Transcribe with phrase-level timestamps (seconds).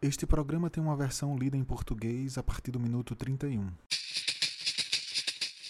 [0.00, 3.66] Este programa tem uma versão lida em português a partir do minuto 31.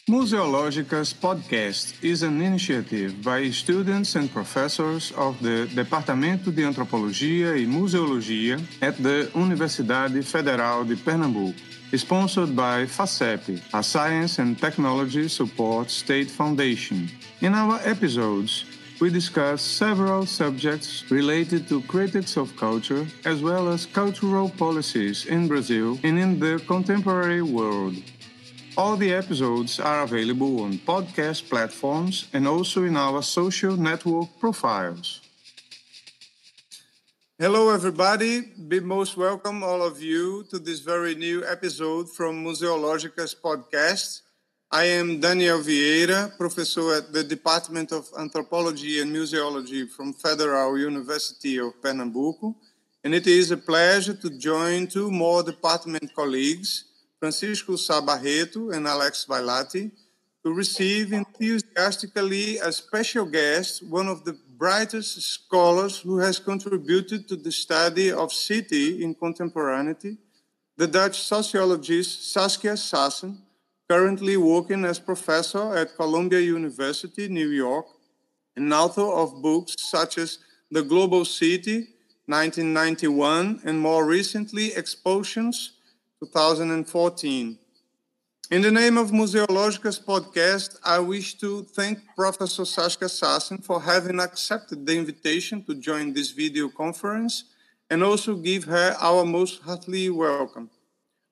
[0.06, 7.66] Museológicas Podcast is an initiative by students and professors of the Departamento de Antropologia e
[7.66, 11.58] Museologia at the Universidade Federal de Pernambuco,
[11.96, 17.08] sponsored by FACEP, a Science and Technology Support State Foundation.
[17.40, 18.66] In our episodes,
[19.00, 25.46] we discuss several subjects related to critics of culture as well as cultural policies in
[25.46, 27.94] Brazil and in the contemporary world.
[28.76, 35.20] All the episodes are available on podcast platforms and also in our social network profiles.
[37.38, 38.40] Hello, everybody.
[38.40, 44.22] Be most welcome, all of you, to this very new episode from Museológicas podcast.
[44.70, 51.58] I am Daniel Vieira, professor at the Department of Anthropology and Museology from Federal University
[51.58, 52.54] of Pernambuco,
[53.02, 56.84] and it is a pleasure to join two more department colleagues,
[57.18, 59.90] Francisco Sá Barreto and Alex Vailati,
[60.44, 67.36] to receive enthusiastically a special guest, one of the brightest scholars who has contributed to
[67.36, 70.18] the study of city in contemporaneity,
[70.76, 73.38] the Dutch sociologist Saskia Sassen,
[73.88, 77.86] currently working as professor at Columbia University, New York,
[78.54, 80.38] and author of books such as
[80.70, 81.88] The Global City,
[82.26, 85.72] 1991, and more recently, Expulsions,
[86.20, 87.58] 2014.
[88.50, 94.20] In the name of Museológicas podcast, I wish to thank Professor Saskia Sassen for having
[94.20, 97.44] accepted the invitation to join this video conference
[97.88, 100.68] and also give her our most heartily welcome.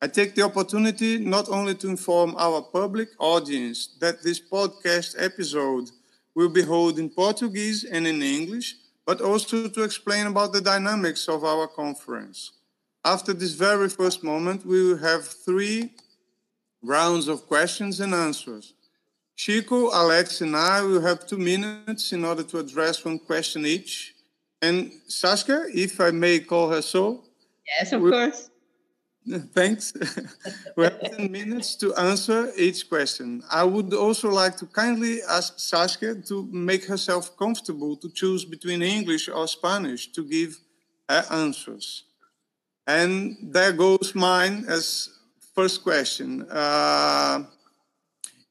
[0.03, 5.91] I take the opportunity not only to inform our public audience that this podcast episode
[6.35, 11.29] will be held in Portuguese and in English, but also to explain about the dynamics
[11.29, 12.53] of our conference.
[13.05, 15.93] After this very first moment, we will have three
[16.83, 18.75] rounds of questions and answers.
[19.35, 24.15] Chico, Alex, and I will have two minutes in order to address one question each.
[24.61, 27.25] And Saskia, if I may call her so.
[27.79, 28.51] Yes, of course.
[29.55, 29.93] Thanks.
[30.77, 33.43] we have 10 minutes to answer each question.
[33.51, 38.83] I would also like to kindly ask Saskia to make herself comfortable to choose between
[38.83, 40.57] English or Spanish to give
[41.09, 42.05] her answers.
[42.87, 45.11] And there goes mine as
[45.55, 46.47] first question.
[46.49, 47.45] Uh,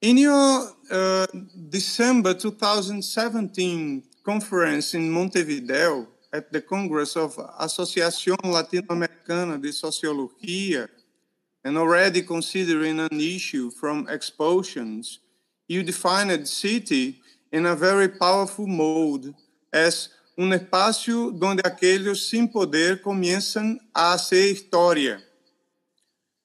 [0.01, 1.25] in your uh,
[1.69, 10.89] December 2017 conference in Montevideo, at the Congress of Associação Latino-Americana de Sociologia,
[11.63, 15.19] and already considering an issue from expulsions,
[15.67, 19.33] you defined city in a very powerful mode
[19.71, 25.23] as um un espacio donde aqueles sem poder começam a hacer história.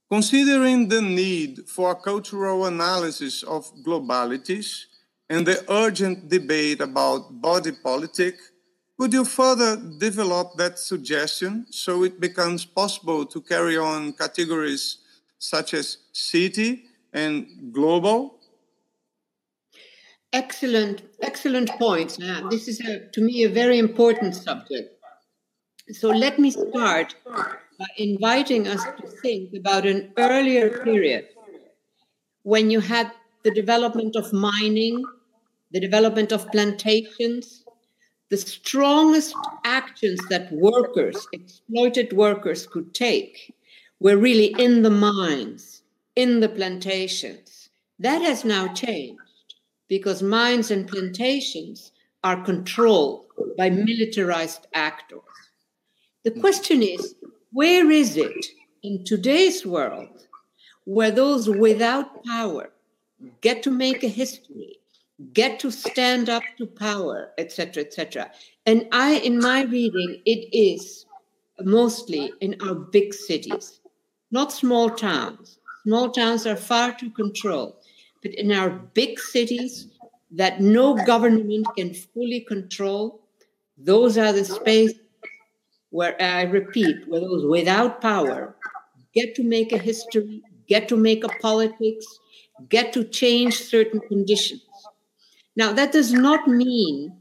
[0.09, 4.87] Considering the need for a cultural analysis of globalities
[5.29, 8.37] and the urgent debate about body politic,
[9.01, 14.99] could you further develop that suggestion so it becomes possible to carry on categories
[15.39, 16.85] such as city
[17.15, 18.35] and global?
[20.35, 22.19] Excellent, excellent point.
[22.23, 24.91] Uh, this is, a, to me, a very important subject.
[25.93, 31.25] So let me start by inviting us to think about an earlier period
[32.43, 33.11] when you had
[33.45, 35.03] the development of mining,
[35.71, 37.60] the development of plantations,
[38.31, 43.55] the strongest actions that workers, exploited workers, could take
[43.99, 45.83] were really in the mines,
[46.15, 47.71] in the plantations.
[47.99, 49.21] That has now changed
[49.89, 51.93] because mines and plantations
[52.23, 53.27] are controlled
[53.59, 55.21] by militarized actors.
[56.25, 57.17] The question is
[57.53, 58.47] where is it
[58.83, 60.27] in today's world
[60.85, 62.71] where those without power
[63.41, 64.80] get to make a history
[65.33, 68.31] get to stand up to power, etc., etc.
[68.67, 71.07] And I, in my reading, it is
[71.61, 73.81] mostly in our big cities,
[74.31, 75.59] not small towns.
[75.85, 77.75] Small towns are far too controlled,
[78.23, 79.89] but in our big cities
[80.31, 83.21] that no government can fully control,
[83.77, 85.01] those are the spaces
[85.91, 88.57] where I repeat, where those without power
[89.13, 92.07] get to make a history, get to make a politics,
[92.69, 94.63] get to change certain conditions.
[95.57, 97.17] Now, that does not mean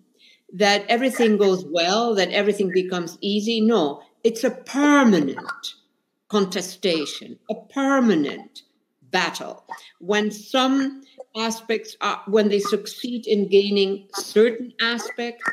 [0.53, 3.61] that everything goes well, that everything becomes easy.
[3.61, 5.75] No, it's a permanent
[6.29, 8.63] contestation, a permanent
[9.11, 9.65] battle.
[9.99, 11.03] When some
[11.37, 15.43] aspects are, when they succeed in gaining certain aspects,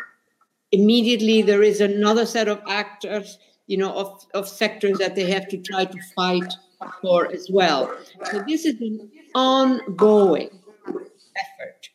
[0.73, 5.49] immediately there is another set of actors you know, of, of sectors that they have
[5.49, 6.53] to try to fight
[7.03, 7.93] for as well.
[8.31, 10.51] So this is an ongoing
[10.87, 11.89] effort.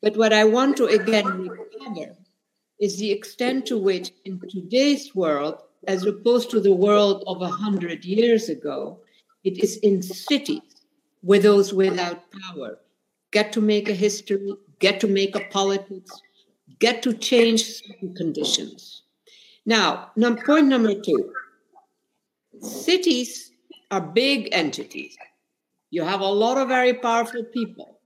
[0.00, 2.16] But what I want to again recover
[2.80, 5.56] is the extent to which, in today's world,
[5.86, 9.00] as opposed to the world of a hundred years ago,
[9.44, 10.62] it is in cities
[11.22, 12.78] where those without power
[13.32, 16.10] get to make a history, get to make a politics,
[16.78, 19.02] get to change certain conditions.
[19.66, 20.12] Now,
[20.46, 21.32] point number two
[22.60, 23.50] cities
[23.90, 25.16] are big entities.
[25.90, 27.97] You have a lot of very powerful people.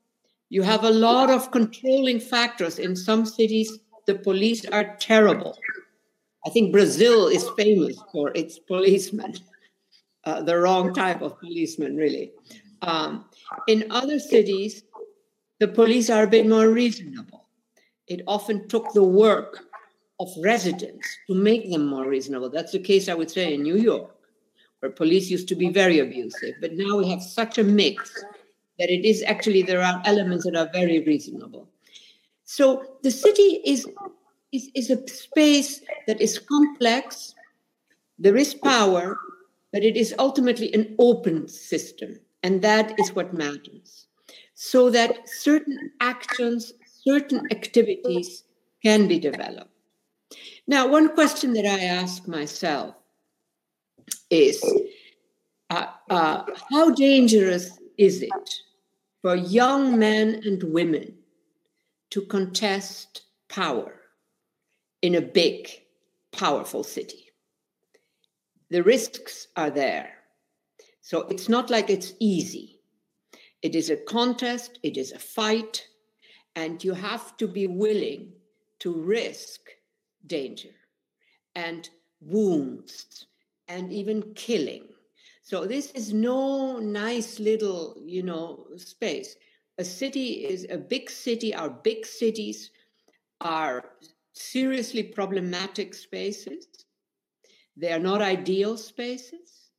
[0.52, 2.78] You have a lot of controlling factors.
[2.78, 5.58] In some cities, the police are terrible.
[6.46, 9.32] I think Brazil is famous for its policemen,
[10.24, 12.32] uh, the wrong type of policeman, really.
[12.82, 13.24] Um,
[13.66, 14.82] in other cities,
[15.58, 17.46] the police are a bit more reasonable.
[18.06, 19.64] It often took the work
[20.20, 22.50] of residents to make them more reasonable.
[22.50, 24.14] That's the case, I would say, in New York,
[24.80, 26.56] where police used to be very abusive.
[26.60, 28.22] But now we have such a mix
[28.82, 31.68] that it is actually, there are elements that are very reasonable.
[32.44, 33.86] So the city is,
[34.50, 37.32] is, is a space that is complex,
[38.18, 39.16] there is power,
[39.72, 42.18] but it is ultimately an open system.
[42.42, 44.08] And that is what matters.
[44.54, 46.72] So that certain actions,
[47.04, 48.42] certain activities
[48.82, 49.70] can be developed.
[50.66, 52.96] Now, one question that I ask myself
[54.28, 54.60] is
[55.70, 56.42] uh, uh,
[56.72, 58.48] how dangerous is it
[59.22, 61.14] for young men and women
[62.10, 63.94] to contest power
[65.00, 65.68] in a big,
[66.32, 67.30] powerful city?
[68.70, 70.10] The risks are there.
[71.00, 72.80] So it's not like it's easy.
[73.62, 75.86] It is a contest, it is a fight,
[76.56, 78.32] and you have to be willing
[78.80, 79.60] to risk
[80.26, 80.74] danger
[81.54, 81.88] and
[82.20, 83.26] wounds
[83.68, 84.91] and even killing.
[85.42, 89.36] So this is no nice little, you know, space.
[89.78, 91.54] A city is a big city.
[91.54, 92.70] Our big cities
[93.40, 93.84] are
[94.32, 96.66] seriously problematic spaces.
[97.76, 99.70] They are not ideal spaces,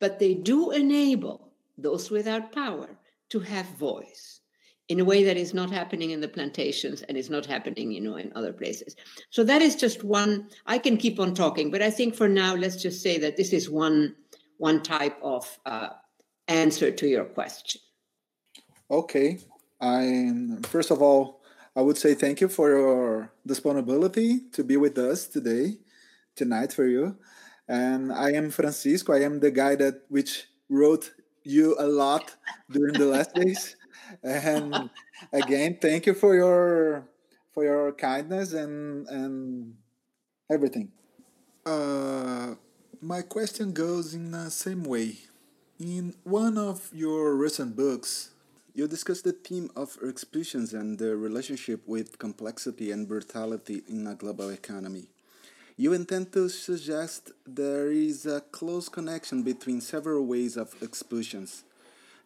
[0.00, 2.98] but they do enable those without power
[3.30, 4.40] to have voice
[4.88, 8.00] in a way that is not happening in the plantations and is not happening you
[8.00, 8.94] know in other places
[9.30, 12.54] so that is just one i can keep on talking but i think for now
[12.54, 14.14] let's just say that this is one
[14.58, 15.88] one type of uh,
[16.48, 17.80] answer to your question.
[18.90, 19.38] Okay.
[19.80, 20.30] I
[20.62, 21.42] first of all
[21.74, 25.78] i would say thank you for your disponibility to be with us today
[26.36, 27.16] tonight for you.
[27.66, 29.12] And i am francisco.
[29.12, 31.12] I am the guy that which wrote
[31.42, 32.36] you a lot
[32.70, 33.76] during the last days.
[34.22, 34.90] And
[35.32, 37.08] again thank you for your
[37.52, 39.74] for your kindness and and
[40.50, 40.92] everything.
[41.66, 42.54] Uh
[43.04, 45.16] my question goes in the same way.
[45.80, 48.30] In one of your recent books
[48.74, 54.14] you discuss the theme of expulsions and the relationship with complexity and brutality in a
[54.14, 55.08] global economy.
[55.76, 61.64] You intend to suggest there is a close connection between several ways of expulsions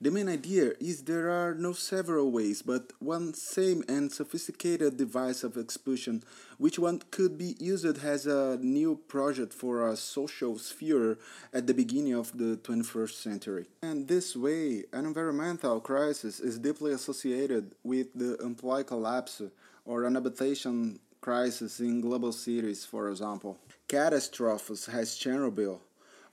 [0.00, 5.43] the main idea is there are no several ways, but one same and sophisticated device
[5.43, 6.22] of expulsion,
[6.58, 11.19] which one could be used as a new project for a social sphere
[11.52, 13.66] at the beginning of the 21st century.
[13.82, 19.40] And this way, an environmental crisis is deeply associated with the employee collapse
[19.87, 23.59] or an habitation crisis in global cities, for example.
[23.88, 25.80] Catastrophes has Chernobyl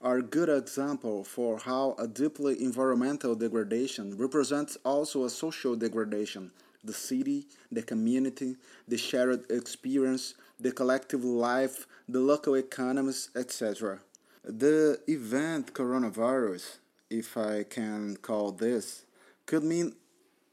[0.04, 6.50] are good example for how a deeply environmental degradation represents also a social degradation.
[6.84, 8.56] The city, the community,
[8.86, 14.00] the shared experience, the collective life, the local economies, etc.
[14.44, 16.76] The event coronavirus,
[17.08, 19.06] if I can call this,
[19.46, 19.94] could mean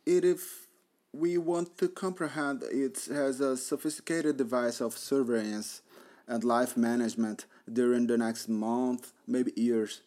[0.05, 0.67] it if
[1.11, 5.81] we want to comprehend it as a sophisticated device of surveillance
[6.25, 10.01] and life management during the next month, maybe years.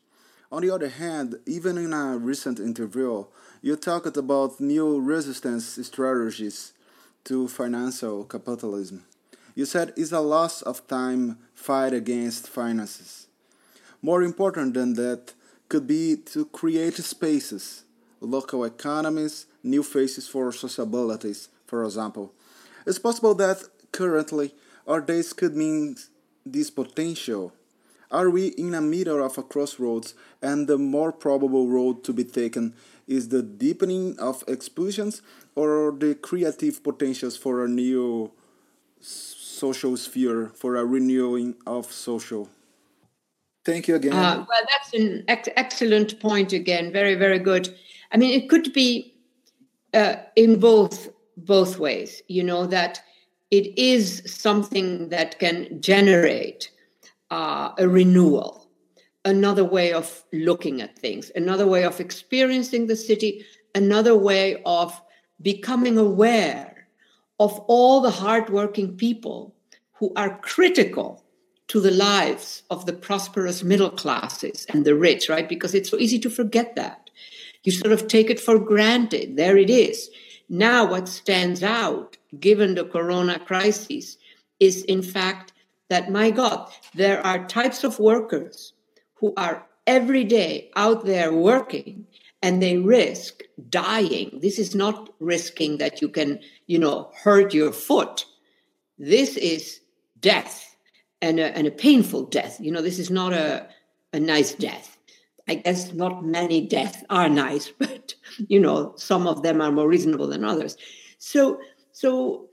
[0.52, 3.24] On the other hand, even in a recent interview,
[3.60, 6.72] you talked about new resistance strategies
[7.24, 9.04] to financial capitalism.
[9.54, 13.26] You said it's a loss of time fight against finances.
[14.02, 15.32] More important than that
[15.68, 17.84] could be to create spaces,
[18.20, 22.32] local economies, new faces for sociabilities, for example.
[22.86, 24.54] It's possible that currently
[24.86, 25.96] our days could mean
[26.44, 27.52] this potential?
[28.10, 32.24] Are we in the middle of a crossroads and the more probable road to be
[32.24, 32.74] taken
[33.08, 35.20] is the deepening of expulsions
[35.54, 38.30] or the creative potentials for a new
[39.00, 42.48] social sphere, for a renewing of social?
[43.64, 44.12] Thank you again.
[44.12, 46.92] Uh, well, that's an ex- excellent point again.
[46.92, 47.74] Very, very good.
[48.12, 49.14] I mean, it could be
[49.94, 52.22] uh, in both both ways.
[52.28, 53.02] You know that
[53.54, 56.72] it is something that can generate
[57.30, 58.68] uh, a renewal,
[59.24, 63.44] another way of looking at things, another way of experiencing the city,
[63.76, 65.00] another way of
[65.40, 66.88] becoming aware
[67.38, 69.54] of all the hardworking people
[69.92, 71.24] who are critical
[71.68, 75.48] to the lives of the prosperous middle classes and the rich, right?
[75.48, 77.08] Because it's so easy to forget that.
[77.62, 79.36] You sort of take it for granted.
[79.36, 80.10] There it is.
[80.48, 84.18] Now, what stands out, given the corona crisis,
[84.60, 85.52] is in fact
[85.88, 88.72] that, my God, there are types of workers
[89.14, 92.06] who are every day out there working
[92.42, 94.38] and they risk dying.
[94.42, 98.26] This is not risking that you can, you know, hurt your foot.
[98.98, 99.80] This is
[100.20, 100.76] death
[101.22, 102.58] and a, and a painful death.
[102.60, 103.66] You know, this is not a,
[104.12, 104.93] a nice death.
[105.46, 108.14] I guess not many deaths are nice, but
[108.48, 110.76] you know, some of them are more reasonable than others.
[111.18, 111.60] So,
[111.92, 112.48] so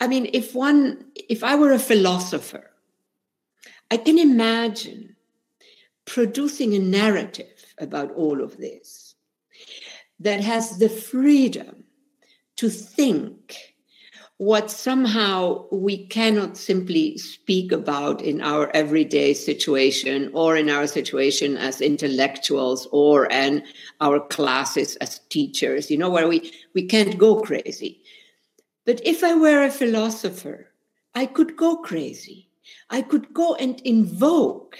[0.00, 2.70] I mean, if one, if I were a philosopher,
[3.90, 5.16] I can imagine
[6.04, 9.14] producing a narrative about all of this
[10.18, 11.84] that has the freedom
[12.56, 13.71] to think
[14.42, 21.56] what somehow we cannot simply speak about in our everyday situation or in our situation
[21.56, 23.62] as intellectuals or in
[24.00, 28.02] our classes as teachers, you know, where we, we can't go crazy.
[28.84, 30.72] But if I were a philosopher,
[31.14, 32.48] I could go crazy.
[32.90, 34.76] I could go and invoke,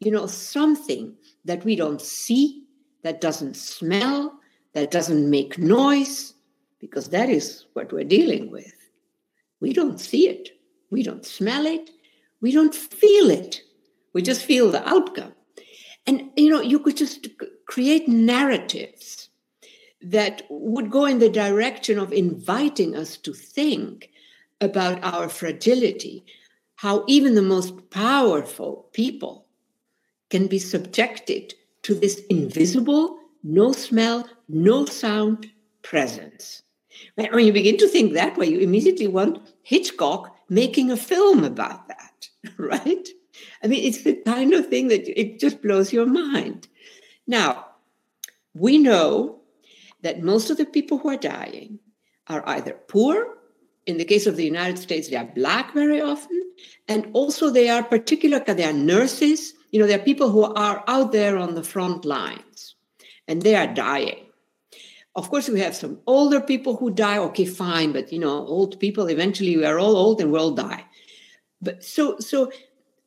[0.00, 1.14] you know, something
[1.46, 2.66] that we don't see,
[3.02, 4.38] that doesn't smell,
[4.74, 6.33] that doesn't make noise,
[6.84, 8.74] because that is what we're dealing with.
[9.60, 10.50] We don't see it,
[10.90, 11.88] we don't smell it,
[12.42, 13.62] we don't feel it.
[14.12, 15.32] We just feel the outcome.
[16.06, 17.26] And you know, you could just
[17.66, 19.30] create narratives
[20.02, 24.10] that would go in the direction of inviting us to think
[24.60, 26.26] about our fragility,
[26.76, 29.46] how even the most powerful people
[30.28, 35.50] can be subjected to this invisible, no smell, no sound
[35.80, 36.62] presence.
[37.14, 41.88] When you begin to think that way, you immediately want Hitchcock making a film about
[41.88, 43.08] that, right?
[43.62, 46.68] I mean, it's the kind of thing that it just blows your mind.
[47.26, 47.66] Now,
[48.54, 49.40] we know
[50.02, 51.78] that most of the people who are dying
[52.28, 53.38] are either poor,
[53.86, 56.42] in the case of the United States, they are black very often,
[56.88, 59.54] and also they are particular, they are nurses.
[59.70, 62.76] You know, there are people who are out there on the front lines,
[63.26, 64.23] and they are dying.
[65.16, 67.18] Of course, we have some older people who die.
[67.18, 70.84] Okay, fine, but you know, old people eventually we are all old and we'll die.
[71.62, 72.50] But so so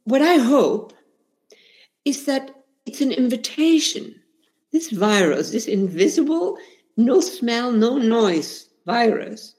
[0.05, 0.93] what I hope
[2.05, 2.51] is that
[2.85, 4.15] it's an invitation.
[4.71, 6.57] This virus, this invisible,
[6.95, 9.55] no smell, no noise virus,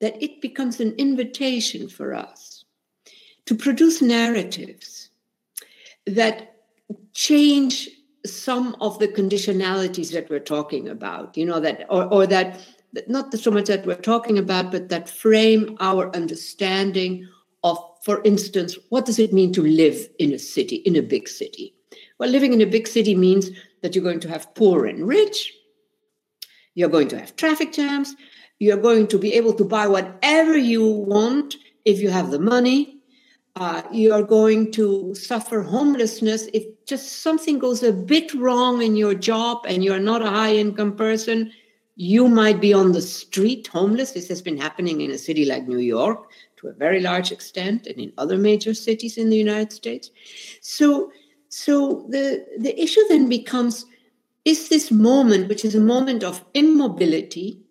[0.00, 2.64] that it becomes an invitation for us
[3.46, 5.10] to produce narratives
[6.06, 6.56] that
[7.12, 7.88] change
[8.34, 12.60] some of the conditionalities that we're talking about, you know, that or, or that
[13.08, 17.28] not so much that we're talking about, but that frame our understanding
[17.62, 21.28] of, for instance, what does it mean to live in a city, in a big
[21.28, 21.74] city?
[22.18, 23.50] Well, living in a big city means
[23.82, 25.52] that you're going to have poor and rich,
[26.74, 28.14] you're going to have traffic jams,
[28.58, 32.95] you're going to be able to buy whatever you want if you have the money,
[33.56, 38.96] uh, you are going to suffer homelessness if just something goes a bit wrong in
[38.96, 41.50] your job and you're not a high income person
[41.98, 44.12] you might be on the street homeless.
[44.12, 47.86] This has been happening in a city like new york to a very large extent
[47.86, 50.10] and in other major cities in the united states.
[50.60, 51.10] So
[51.48, 53.86] so the the issue then becomes
[54.44, 57.62] is this moment which is a moment of immobility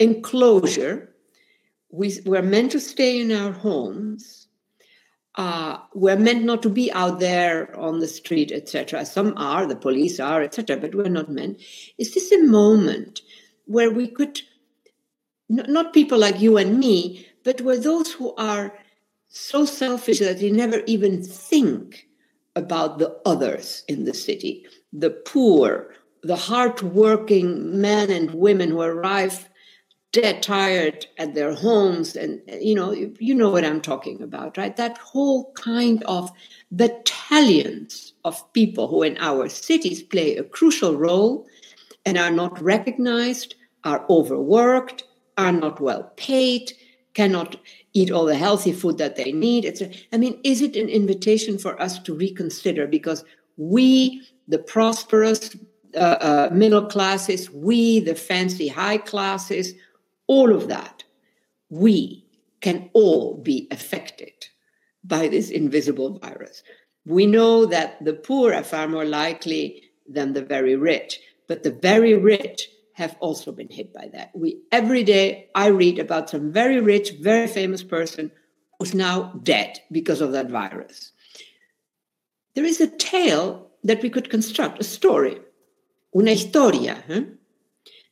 [0.00, 1.14] enclosure
[1.92, 4.39] we, we're meant to stay in our homes
[5.36, 9.04] uh, we're meant not to be out there on the street, etc.
[9.06, 11.60] Some are, the police are, etc., but we're not meant.
[11.98, 13.20] Is this a moment
[13.66, 14.40] where we could,
[15.48, 18.74] not people like you and me, but where those who are
[19.28, 22.08] so selfish that they never even think
[22.56, 29.48] about the others in the city, the poor, the hardworking men and women who arrive
[30.12, 34.76] dead tired at their homes and you know you know what i'm talking about right
[34.76, 36.30] that whole kind of
[36.72, 41.46] battalions of people who in our cities play a crucial role
[42.04, 45.04] and are not recognized are overworked
[45.38, 46.72] are not well paid
[47.14, 47.56] cannot
[47.92, 49.64] eat all the healthy food that they need.
[49.64, 52.86] A, I mean, is it an invitation for us to reconsider?
[52.86, 53.24] Because
[53.56, 55.56] we, the prosperous
[55.94, 59.74] uh, uh, middle classes, we, the fancy high classes,
[60.30, 61.02] all of that,
[61.70, 62.24] we
[62.60, 64.46] can all be affected
[65.02, 66.62] by this invisible virus.
[67.04, 71.18] We know that the poor are far more likely than the very rich,
[71.48, 74.30] but the very rich have also been hit by that.
[74.32, 78.30] We every day I read about some very rich, very famous person
[78.78, 81.10] who's now dead because of that virus.
[82.54, 85.40] There is a tale that we could construct, a story,
[86.14, 87.22] una historia, huh?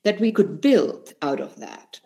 [0.02, 2.00] that we could build out of that.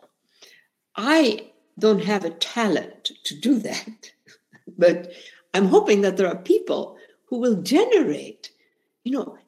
[0.97, 4.13] I don't have a talent to do that,
[4.79, 5.13] but
[5.55, 6.97] I'm hoping that there are people
[7.27, 8.51] who will generate,
[9.05, 9.39] you know,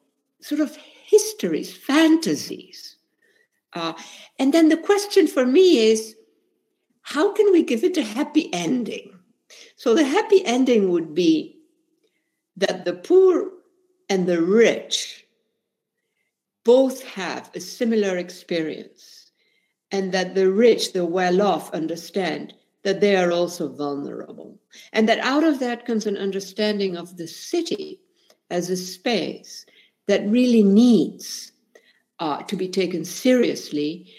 [0.41, 2.97] sort of histories, fantasies.
[3.73, 3.93] Uh,
[4.39, 6.15] and then the question for me is
[7.01, 9.11] how can we give it a happy ending?
[9.75, 11.59] So the happy ending would be
[12.57, 13.51] that the poor
[14.09, 15.25] and the rich
[16.63, 19.14] both have a similar experience,
[19.91, 24.59] and that the rich, the well off, understand that they are also vulnerable.
[24.93, 27.99] And that out of that comes an understanding of the city
[28.49, 29.65] as a space
[30.07, 31.51] that really needs
[32.19, 34.13] uh, to be taken seriously,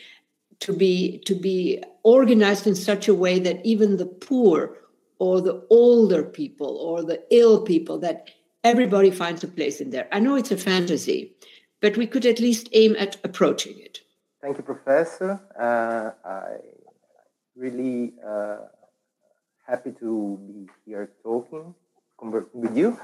[0.61, 4.77] to be to be organized in such a way that even the poor
[5.19, 8.31] or the older people or the ill people that
[8.65, 10.09] everybody finds a place in there.
[10.13, 11.35] I know it's a fantasy,
[11.81, 14.01] but we could at least aim at approaching it.
[14.43, 15.41] Thank you, Professor.
[15.59, 16.59] Uh, I
[17.57, 18.69] really uh,
[19.67, 21.75] happy to be here talking
[22.53, 22.99] with you.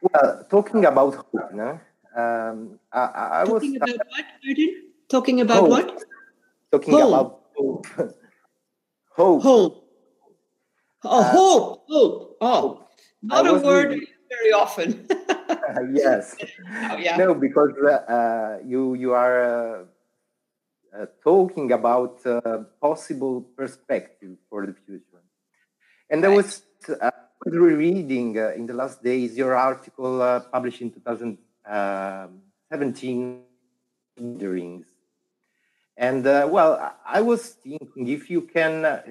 [0.00, 1.80] Well, talking about hope, no?
[2.16, 4.82] Um, I, I talking was about what, Martin?
[5.08, 5.70] Talking about hope.
[5.70, 6.04] what?
[6.70, 7.08] Talking hope.
[7.08, 7.86] about hope.
[9.10, 9.42] hope.
[9.42, 9.84] Hope.
[11.02, 11.84] Oh, uh, hope.
[11.88, 12.36] Hope.
[12.40, 12.86] Oh,
[13.22, 15.06] not a word really, very often.
[15.92, 16.36] yes.
[16.90, 17.16] Oh, yeah.
[17.16, 19.88] No, because uh, you you are
[20.94, 25.22] uh, talking about uh, possible perspective for the future.
[26.08, 26.62] And I was
[27.00, 27.10] uh,
[27.44, 33.42] reading uh, in the last days your article published in 2017,
[34.18, 34.86] Rings.
[35.96, 39.02] And uh, well, I was thinking if you can,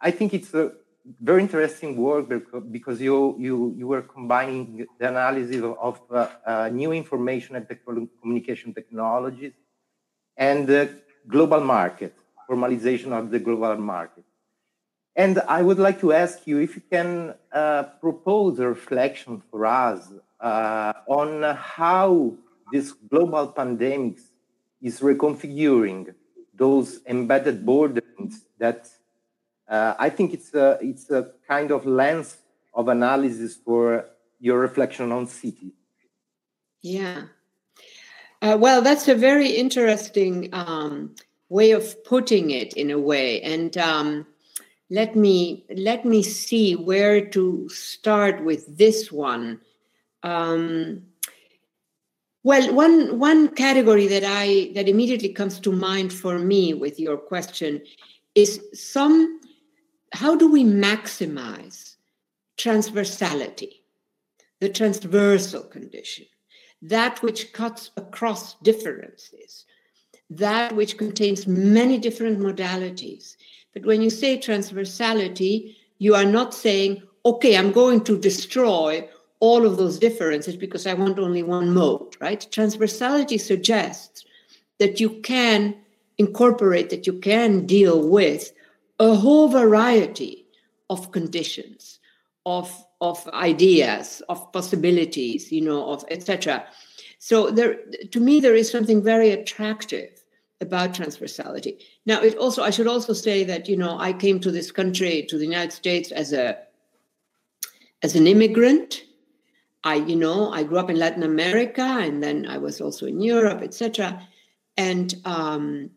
[0.00, 0.72] I think it's a
[1.20, 2.28] very interesting work
[2.70, 7.66] because you you you were combining the analysis of uh, uh, new information and
[8.20, 9.52] communication technologies
[10.36, 10.68] and
[11.28, 12.16] global market,
[12.48, 14.24] formalization of the global market.
[15.14, 19.66] And I would like to ask you if you can uh, propose a reflection for
[19.66, 22.34] us uh, on how
[22.72, 24.18] this global pandemic
[24.80, 26.14] is reconfiguring
[26.54, 28.02] those embedded borders
[28.58, 28.88] that
[29.68, 32.36] uh, I think it's a, it's a kind of lens
[32.74, 34.06] of analysis for
[34.40, 35.72] your reflection on city.
[36.82, 37.24] Yeah,
[38.42, 41.14] uh, well, that's a very interesting um,
[41.48, 44.26] way of putting it in a way, and um,
[44.90, 49.60] let me let me see where to start with this one.
[50.24, 51.02] Um,
[52.42, 57.18] well, one one category that I that immediately comes to mind for me with your
[57.18, 57.80] question
[58.34, 59.38] is some.
[60.14, 61.96] How do we maximize
[62.58, 63.80] transversality,
[64.60, 66.26] the transversal condition?
[66.82, 69.64] That which cuts across differences,
[70.28, 73.36] that which contains many different modalities.
[73.72, 79.64] But when you say transversality, you are not saying, okay, I'm going to destroy all
[79.64, 82.46] of those differences because I want only one mode, right?
[82.50, 84.24] Transversality suggests
[84.78, 85.76] that you can
[86.18, 88.52] incorporate, that you can deal with
[88.98, 90.46] a whole variety
[90.90, 91.98] of conditions,
[92.44, 92.70] of
[93.02, 96.64] of ideas, of possibilities, you know, of etc.
[97.18, 97.78] So there,
[98.12, 100.22] to me, there is something very attractive
[100.60, 101.82] about transversality.
[102.06, 105.26] Now, it also I should also say that you know I came to this country,
[105.28, 106.56] to the United States, as a
[108.02, 109.02] as an immigrant.
[109.84, 113.20] I, you know, I grew up in Latin America, and then I was also in
[113.20, 114.22] Europe, etc.
[114.76, 115.90] And um,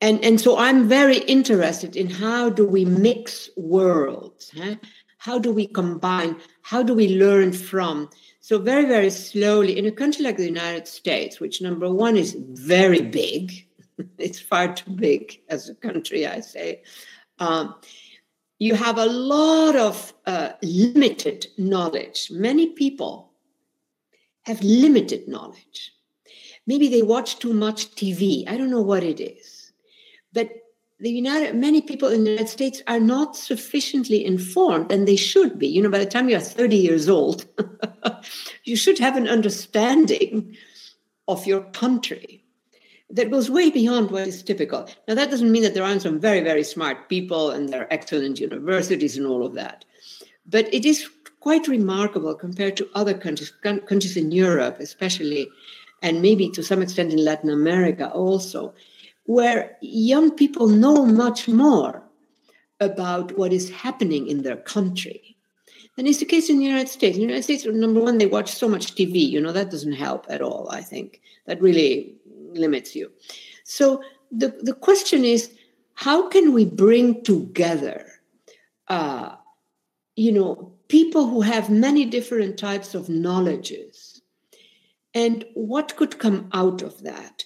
[0.00, 4.50] and and so I'm very interested in how do we mix worlds.
[4.56, 4.76] Huh?
[5.20, 6.36] How do we combine?
[6.62, 8.08] How do we learn from?
[8.40, 12.34] So, very, very slowly, in a country like the United States, which number one is
[12.38, 13.66] very big,
[14.18, 16.82] it's far too big as a country, I say.
[17.38, 17.74] Um,
[18.58, 22.30] you have a lot of uh, limited knowledge.
[22.30, 23.30] Many people
[24.44, 25.92] have limited knowledge.
[26.66, 28.48] Maybe they watch too much TV.
[28.48, 29.72] I don't know what it is.
[30.32, 30.50] But
[31.00, 35.58] the United many people in the United States are not sufficiently informed, and they should
[35.58, 35.66] be.
[35.66, 37.46] You know, by the time you are 30 years old,
[38.64, 40.56] you should have an understanding
[41.26, 42.44] of your country
[43.08, 44.88] that goes way beyond what is typical.
[45.08, 47.92] Now, that doesn't mean that there aren't some very, very smart people and there are
[47.92, 49.84] excellent universities and all of that.
[50.46, 51.08] But it is
[51.40, 55.48] quite remarkable compared to other countries, countries in Europe, especially,
[56.02, 58.74] and maybe to some extent in Latin America also,
[59.30, 62.02] where young people know much more
[62.80, 65.36] about what is happening in their country
[65.96, 67.16] than is the case in the United States.
[67.16, 69.92] In the United States, number one, they watch so much TV, you know, that doesn't
[69.92, 71.20] help at all, I think.
[71.46, 72.16] That really
[72.54, 73.12] limits you.
[73.62, 75.54] So the, the question is
[75.94, 78.06] how can we bring together,
[78.88, 79.36] uh,
[80.16, 84.22] you know, people who have many different types of knowledges?
[85.14, 87.44] And what could come out of that?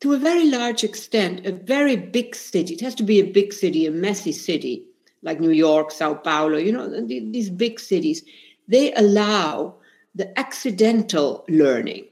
[0.00, 3.52] To a very large extent, a very big city, it has to be a big
[3.52, 4.84] city, a messy city,
[5.22, 8.22] like New York, Sao Paulo, you know, these big cities,
[8.68, 9.74] they allow
[10.14, 12.06] the accidental learning.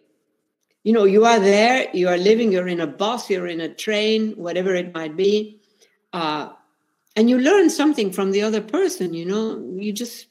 [0.84, 3.74] You know you are there you are living you're in a bus you're in a
[3.74, 5.60] train whatever it might be
[6.12, 6.50] uh,
[7.16, 9.58] and you learn something from the other person you know.
[9.80, 10.28] You just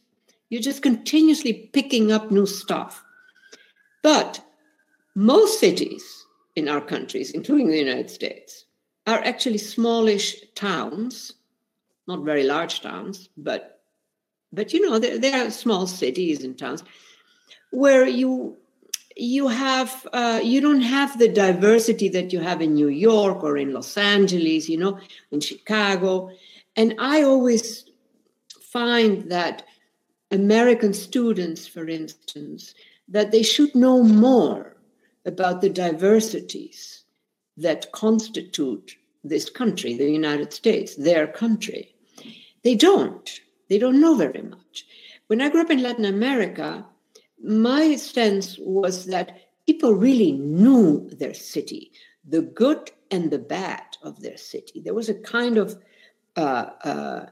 [0.49, 3.03] you're just continuously picking up new stuff.
[4.01, 4.39] But
[5.15, 6.24] most cities
[6.55, 8.65] in our countries including the united states
[9.07, 11.33] are actually smallish towns
[12.07, 13.81] not very large towns but
[14.53, 16.83] but you know there, are small cities and towns
[17.71, 18.57] where you
[19.15, 23.57] you have uh, you don't have the diversity that you have in New York or
[23.57, 24.99] in Los Angeles, you know,
[25.31, 26.31] in Chicago,
[26.75, 27.85] and I always
[28.61, 29.63] find that
[30.31, 32.73] American students, for instance,
[33.07, 34.74] that they should know more
[35.25, 37.03] about the diversities
[37.57, 41.95] that constitute this country, the United States, their country.
[42.63, 43.29] They don't.
[43.69, 44.85] They don't know very much.
[45.27, 46.85] When I grew up in Latin America,
[47.43, 51.91] my sense was that people really knew their city,
[52.27, 54.81] the good and the bad of their city.
[54.81, 55.77] There was a kind of
[56.35, 57.25] uh, uh,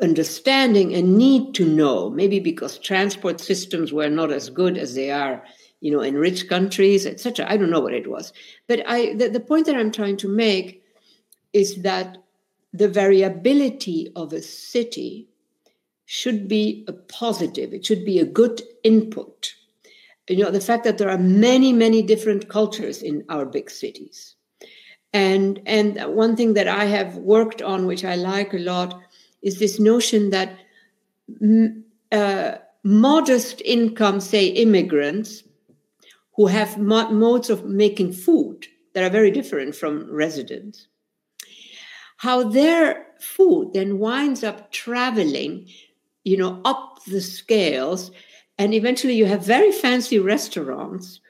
[0.00, 5.10] understanding and need to know, maybe because transport systems were not as good as they
[5.10, 5.44] are,
[5.80, 7.46] you know, in rich countries, etc.
[7.48, 8.32] I don't know what it was,
[8.66, 10.82] but I the, the point that I'm trying to make
[11.52, 12.18] is that
[12.72, 15.28] the variability of a city
[16.04, 19.54] should be a positive, it should be a good input.
[20.28, 24.34] You know, the fact that there are many, many different cultures in our big cities.
[25.12, 29.00] And, and one thing that I have worked on, which I like a lot,
[29.42, 30.58] is this notion that
[32.12, 35.42] uh, modest income, say immigrants,
[36.38, 40.88] who have mo- modes of making food that are very different from residents,
[42.16, 45.68] how their food then winds up traveling
[46.28, 48.10] you know, up the scales.
[48.58, 51.20] And eventually you have very fancy restaurants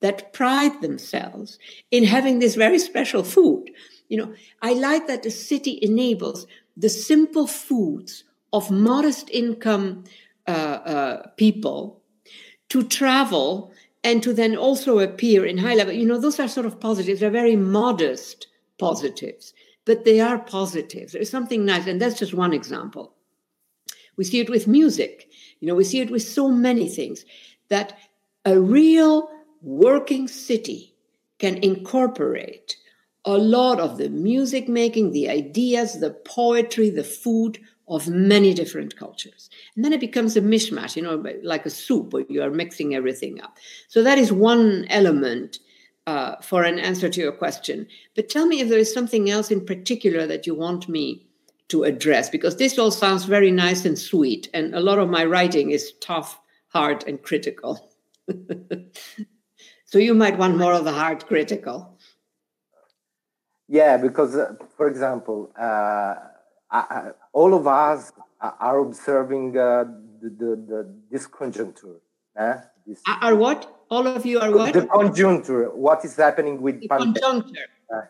[0.00, 1.58] that pride themselves
[1.90, 3.70] in having this very special food.
[4.08, 6.46] You know, I like that the city enables
[6.76, 10.04] the simple foods of modest income
[10.48, 12.02] uh, uh, people
[12.70, 15.92] to travel and to then also appear in high level.
[15.92, 17.20] You know, those are sort of positives.
[17.20, 18.46] They're very modest
[18.78, 19.52] positives,
[19.84, 21.12] but they are positives.
[21.12, 21.86] There's something nice.
[21.86, 23.14] And that's just one example.
[24.16, 25.28] We see it with music.
[25.60, 27.24] You know, we see it with so many things
[27.68, 27.98] that
[28.44, 29.30] a real
[29.62, 30.94] working city
[31.38, 32.76] can incorporate
[33.26, 37.58] a lot of the music making, the ideas, the poetry, the food
[37.90, 39.50] of many different cultures.
[39.74, 42.94] And then it becomes a mishmash, you know, like a soup where you are mixing
[42.94, 43.58] everything up.
[43.88, 45.58] So that is one element
[46.06, 47.88] uh, for an answer to your question.
[48.14, 51.26] But tell me if there is something else in particular that you want me
[51.68, 55.24] to address because this all sounds very nice and sweet and a lot of my
[55.24, 57.92] writing is tough hard and critical
[59.84, 61.96] so you might want more of the hard critical
[63.68, 66.14] yeah because uh, for example uh,
[66.70, 69.84] I, all of us are observing uh,
[70.22, 71.96] the, the, the, this conjuncture
[72.36, 72.56] eh?
[72.86, 76.88] this, are what all of you are what the conjuncture what is happening with the
[76.88, 78.02] conjuncture uh,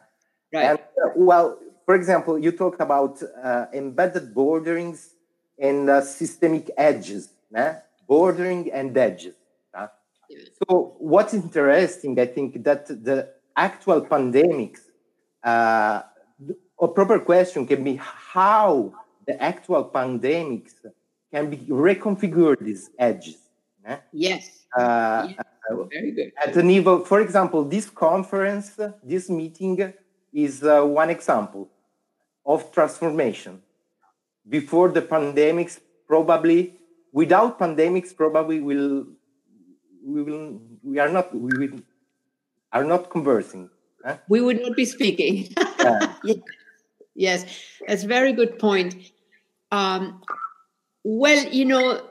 [0.52, 1.58] right and, uh, well
[1.90, 5.16] for example, you talk about uh, embedded borderings
[5.58, 7.82] and uh, systemic edges, né?
[8.06, 9.34] bordering and edges.
[9.74, 9.90] Tá?
[10.62, 14.82] So what's interesting, I think, that the actual pandemics,
[15.42, 16.02] uh,
[16.80, 18.92] a proper question can be how
[19.26, 20.74] the actual pandemics
[21.32, 23.36] can be reconfigured these edges.
[24.12, 24.64] Yes.
[24.76, 25.44] Uh, yes.
[25.92, 26.32] Very good.
[26.44, 29.92] At the level, for example, this conference, this meeting
[30.32, 31.68] is uh, one example
[32.44, 33.62] of transformation.
[34.48, 36.74] Before the pandemics, probably
[37.12, 39.06] without pandemics, probably will
[40.04, 41.78] we will we are not we will,
[42.72, 43.70] are not conversing.
[44.04, 44.16] Huh?
[44.28, 45.54] We would not be speaking.
[45.80, 46.34] Yeah.
[47.14, 47.44] Yes,
[47.86, 49.12] that's a very good point.
[49.70, 50.22] Um,
[51.04, 52.02] well, you know,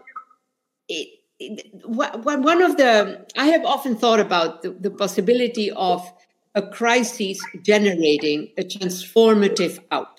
[0.88, 6.12] it, it, one of the I have often thought about the, the possibility of
[6.56, 10.16] a crisis generating a transformative outcome.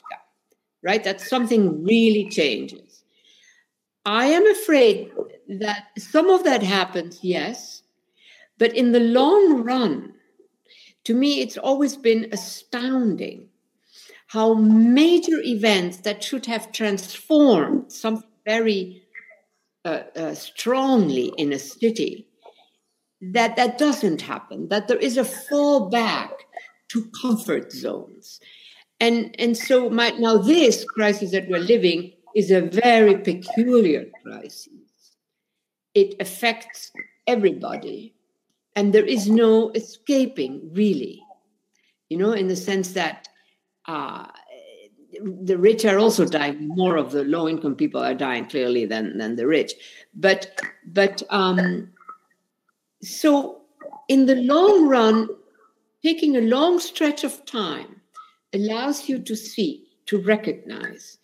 [0.83, 3.05] Right, that something really changes.
[4.07, 5.11] I am afraid
[5.47, 7.83] that some of that happens, yes,
[8.57, 10.15] but in the long run,
[11.05, 13.50] to me, it's always been astounding
[14.31, 19.03] how major events that should have transformed something very
[19.85, 22.29] uh, uh, strongly in a city
[23.21, 26.31] that that doesn't happen that there is a fallback
[26.89, 28.41] to comfort zones.
[29.01, 34.69] And and so my, now this crisis that we're living is a very peculiar crisis.
[35.95, 36.93] It affects
[37.27, 38.15] everybody
[38.77, 41.21] and there is no escaping really.
[42.09, 43.29] You know in the sense that
[43.91, 44.27] uh,
[45.45, 46.69] the rich are also dying.
[46.69, 49.73] More of the low income people are dying clearly than than the rich.
[50.15, 51.91] But but um
[53.03, 53.63] so
[54.09, 55.29] in the long run
[56.03, 58.01] taking a long stretch of time
[58.53, 61.19] allows you to see to recognize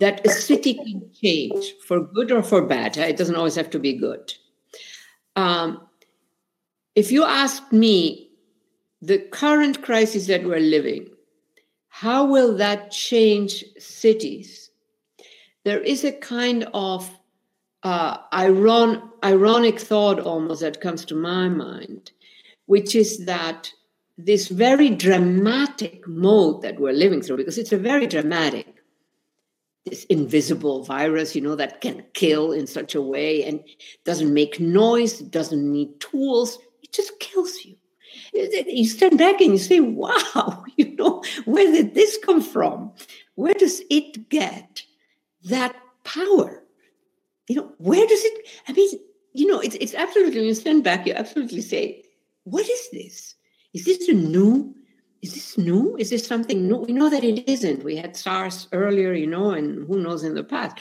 [0.00, 2.96] that a city can change for good or for bad.
[2.96, 4.32] It doesn't always have to be good.
[5.34, 5.86] Um,
[6.94, 8.30] if you ask me
[9.02, 11.08] the current crisis that we're living
[12.00, 14.70] how will that change cities?
[15.64, 17.10] There is a kind of
[17.82, 22.12] uh, iron, ironic thought almost that comes to my mind,
[22.66, 23.72] which is that
[24.16, 28.76] this very dramatic mode that we're living through, because it's a very dramatic,
[29.84, 33.58] this invisible virus, you know, that can kill in such a way and
[34.04, 37.74] doesn't make noise, doesn't need tools, it just kills you
[38.32, 42.92] you stand back and you say, wow, you know, where did this come from?
[43.34, 44.82] Where does it get
[45.44, 46.62] that power?
[47.48, 48.90] You know, where does it, I mean,
[49.32, 52.04] you know, it's, it's absolutely, when you stand back, you absolutely say,
[52.44, 53.34] what is this?
[53.74, 54.74] Is this a new,
[55.22, 55.96] is this new?
[55.98, 56.76] Is this something new?
[56.76, 57.84] We know that it isn't.
[57.84, 60.78] We had SARS earlier, you know, and who knows in the past.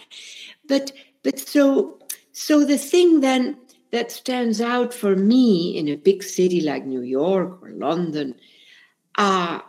[0.68, 0.92] But,
[1.24, 2.00] but so,
[2.32, 3.58] so the thing then
[3.92, 8.36] that stands out for me in a big city like New York or London
[9.16, 9.62] uh,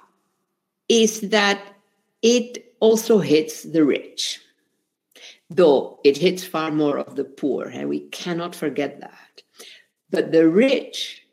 [0.88, 1.74] is that
[2.22, 4.40] it also hits the rich,
[5.50, 9.42] though it hits far more of the poor, and we cannot forget that.
[10.10, 11.24] But the rich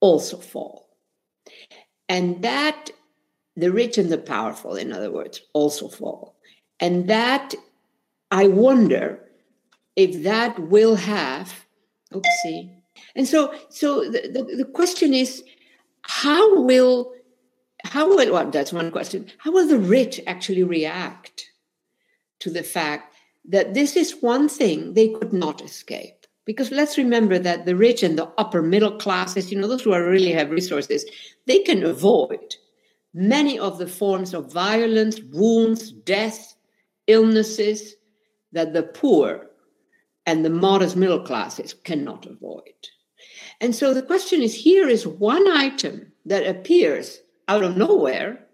[0.00, 0.88] also fall.
[2.08, 2.90] And that,
[3.56, 6.36] the rich and the powerful, in other words, also fall.
[6.80, 7.54] And that,
[8.30, 9.20] I wonder
[9.96, 11.64] if that will have
[12.12, 12.70] Oopsie.
[13.16, 15.42] And so, so the, the, the question is,
[16.02, 17.12] how will,
[17.84, 19.30] how will, well, that's one question.
[19.38, 21.50] How will the rich actually react
[22.40, 23.14] to the fact
[23.48, 26.26] that this is one thing they could not escape?
[26.44, 29.92] Because let's remember that the rich and the upper middle classes, you know, those who
[29.92, 31.04] are really have resources,
[31.46, 32.56] they can avoid
[33.14, 36.56] many of the forms of violence, wounds, death,
[37.06, 37.94] illnesses
[38.52, 39.46] that the poor
[40.26, 42.88] and the modest middle classes cannot avoid.
[43.60, 48.46] And so the question is here is one item that appears out of nowhere,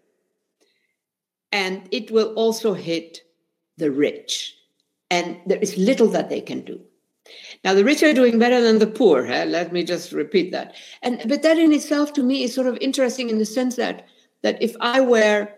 [1.52, 3.20] and it will also hit
[3.76, 4.54] the rich.
[5.10, 6.80] And there is little that they can do.
[7.64, 9.24] Now the rich are doing better than the poor.
[9.24, 9.44] Huh?
[9.46, 10.74] Let me just repeat that.
[11.02, 14.06] And but that in itself to me is sort of interesting in the sense that
[14.42, 15.48] that if I were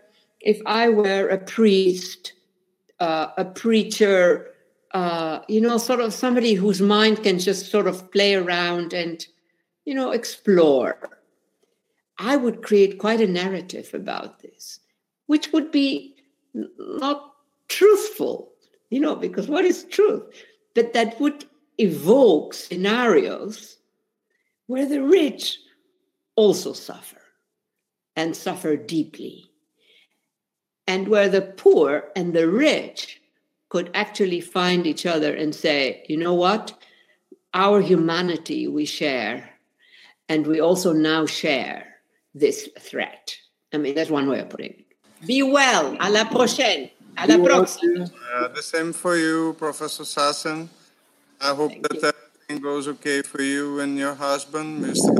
[0.41, 2.33] if I were a priest,
[2.99, 4.47] uh, a preacher,
[4.93, 9.25] uh, you know, sort of somebody whose mind can just sort of play around and,
[9.85, 11.17] you know, explore.
[12.17, 14.79] I would create quite a narrative about this,
[15.27, 16.15] which would be
[16.53, 17.33] not
[17.69, 18.51] truthful,
[18.89, 20.23] you know, because what is truth?
[20.75, 21.45] But that would
[21.77, 23.77] evoke scenarios
[24.67, 25.57] where the rich
[26.35, 27.21] also suffer
[28.15, 29.49] and suffer deeply,
[30.85, 33.20] and where the poor and the rich
[33.71, 36.73] could actually find each other and say, you know what?
[37.53, 39.49] Our humanity we share,
[40.27, 41.87] and we also now share
[42.35, 43.33] this threat.
[43.73, 44.85] I mean, that's one way of putting it.
[45.25, 45.95] Be well.
[45.99, 46.89] À la prochaine.
[47.17, 48.11] À la prochaine.
[48.33, 50.67] Uh, the same for you, Professor Sassen.
[51.39, 52.11] I hope Thank that you.
[52.11, 55.15] everything goes okay for you and your husband, Mr.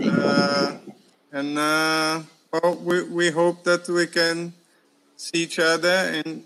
[0.00, 0.78] Uh,
[1.30, 2.22] and uh,
[2.52, 4.54] well, we, we hope that we can
[5.16, 6.44] see each other in,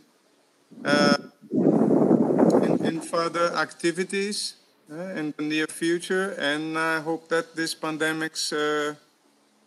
[2.62, 4.54] in, in, further activities
[4.90, 6.32] uh, in the near future.
[6.38, 8.94] And I hope that this pandemic uh,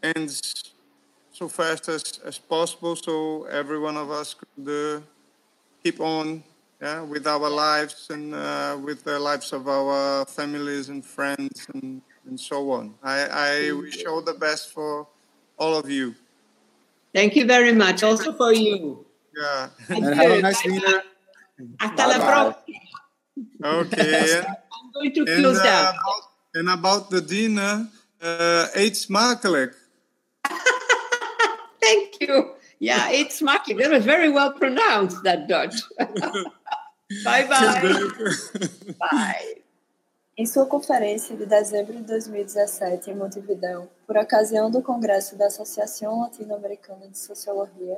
[0.04, 0.74] ends
[1.32, 5.02] so fast as, as possible so every one of us could uh,
[5.84, 6.44] keep on
[6.82, 12.02] yeah, with our lives and uh, with the lives of our families and friends and,
[12.26, 12.94] and so on.
[13.04, 13.20] I,
[13.68, 15.08] I wish all the best for
[15.58, 16.16] all of you.
[17.14, 18.04] Thank you very much.
[18.04, 19.06] Also for you.
[19.36, 19.70] Yeah.
[19.90, 21.04] And have a nice dinner.
[21.80, 22.80] Hasta la próxima.
[23.64, 24.42] Okay.
[24.42, 25.86] I'm going to close and, down.
[25.86, 26.24] Uh, about,
[26.56, 27.88] and about the dinner,
[28.22, 29.74] uh, eet smakelijk.
[31.82, 32.56] Thank you.
[32.80, 33.80] Yeah, eet smakelijk.
[33.82, 35.76] That was very well pronounced, that Dutch.
[37.24, 38.00] bye bye.
[39.00, 39.56] bye.
[40.38, 46.22] Em sua conferência de dezembro de 2017 em Montevideo, por ocasião do Congresso da Associação
[46.22, 47.98] Latino-Americana de Sociologia,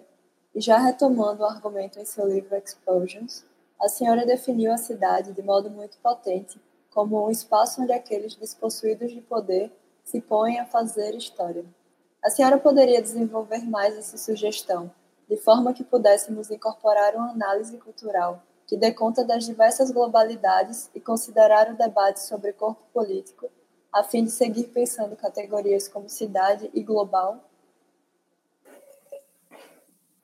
[0.54, 3.46] e já retomando o argumento em seu livro Explosions,
[3.80, 6.60] a senhora definiu a cidade de modo muito potente
[6.92, 9.72] como um espaço onde aqueles despossuídos de poder
[10.04, 11.66] se põem a fazer história.
[12.24, 14.92] A senhora poderia desenvolver mais essa sugestão,
[15.30, 21.00] de forma que pudéssemos incorporar uma análise cultural que dê conta das diversas globalidades e
[21.02, 23.50] considerar o debate sobre corpo político,
[23.92, 27.51] a fim de seguir pensando categorias como cidade e global?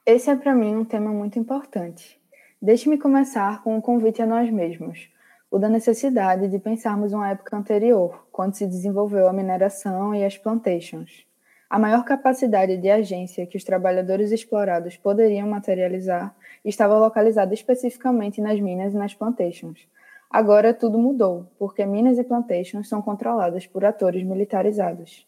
[0.10, 2.18] Esse é para mim um tema muito importante.
[2.62, 5.10] Deixe-me começar com um convite a nós mesmos,
[5.52, 10.38] o da necessidade de pensarmos uma época anterior, quando se desenvolveu a mineração e as
[10.38, 11.28] plantations.
[11.70, 18.62] A maior capacidade de agência que os trabalhadores explorados poderiam materializar estava localizada especificamente nas
[18.62, 19.90] minas e nas plantations.
[20.30, 25.28] Agora tudo mudou, porque minas e plantations são controladas por atores militarizados.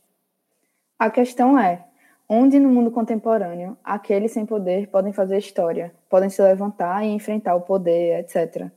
[0.97, 1.83] A questão é:
[2.29, 7.55] onde no mundo contemporâneo aqueles sem poder podem fazer história, podem se levantar e enfrentar
[7.55, 8.67] o poder, etc.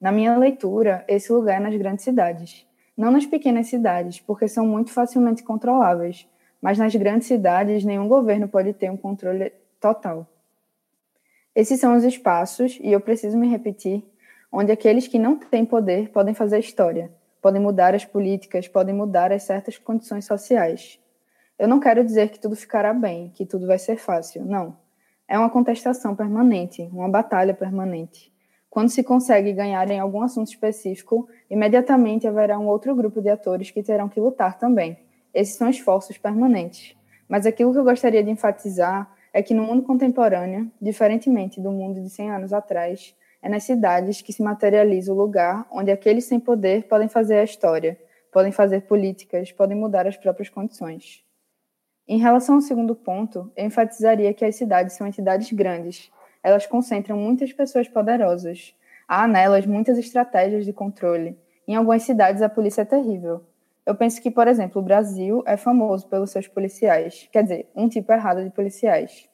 [0.00, 4.66] Na minha leitura, esse lugar é nas grandes cidades, não nas pequenas cidades, porque são
[4.66, 6.26] muito facilmente controláveis
[6.60, 10.26] mas nas grandes cidades nenhum governo pode ter um controle total.
[11.54, 14.04] Esses são os espaços, e eu preciso me repetir,
[14.50, 19.32] onde aqueles que não têm poder podem fazer história, podem mudar as políticas, podem mudar
[19.32, 21.00] as certas condições sociais.
[21.58, 24.76] Eu não quero dizer que tudo ficará bem, que tudo vai ser fácil, não.
[25.26, 28.32] É uma contestação permanente, uma batalha permanente.
[28.70, 33.70] Quando se consegue ganhar em algum assunto específico, imediatamente haverá um outro grupo de atores
[33.70, 34.98] que terão que lutar também
[35.32, 36.96] esses são esforços permanentes.
[37.28, 42.02] Mas aquilo que eu gostaria de enfatizar é que no mundo contemporâneo, diferentemente do mundo
[42.02, 46.40] de 100 anos atrás, é nas cidades que se materializa o lugar onde aqueles sem
[46.40, 47.98] poder podem fazer a história,
[48.32, 51.27] podem fazer políticas, podem mudar as próprias condições.
[52.08, 56.10] Em relação ao segundo ponto, eu enfatizaria que as cidades são entidades grandes.
[56.42, 58.74] Elas concentram muitas pessoas poderosas.
[59.06, 61.38] Há nelas muitas estratégias de controle.
[61.66, 63.44] Em algumas cidades, a polícia é terrível.
[63.84, 67.90] Eu penso que, por exemplo, o Brasil é famoso pelos seus policiais, quer dizer, um
[67.90, 69.28] tipo errado de policiais.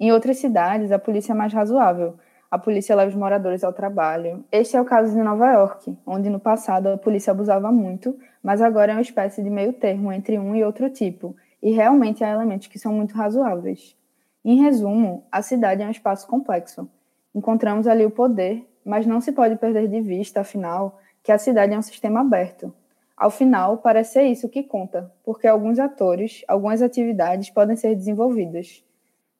[0.00, 2.16] Em outras cidades, a polícia é mais razoável.
[2.50, 4.44] A polícia leva os moradores ao trabalho.
[4.50, 8.60] Este é o caso de Nova York, onde no passado a polícia abusava muito, mas
[8.60, 12.30] agora é uma espécie de meio termo entre um e outro tipo, e realmente há
[12.30, 13.96] elementos que são muito razoáveis.
[14.44, 16.88] Em resumo, a cidade é um espaço complexo.
[17.34, 21.74] Encontramos ali o poder, mas não se pode perder de vista, afinal, que a cidade
[21.74, 22.72] é um sistema aberto,
[23.20, 28.82] ao final, parece ser isso que conta, porque alguns atores, algumas atividades podem ser desenvolvidas.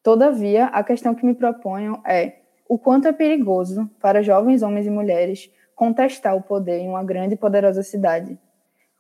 [0.03, 4.91] Todavia, a questão que me proponho é o quanto é perigoso para jovens homens e
[4.91, 8.39] mulheres contestar o poder em uma grande e poderosa cidade.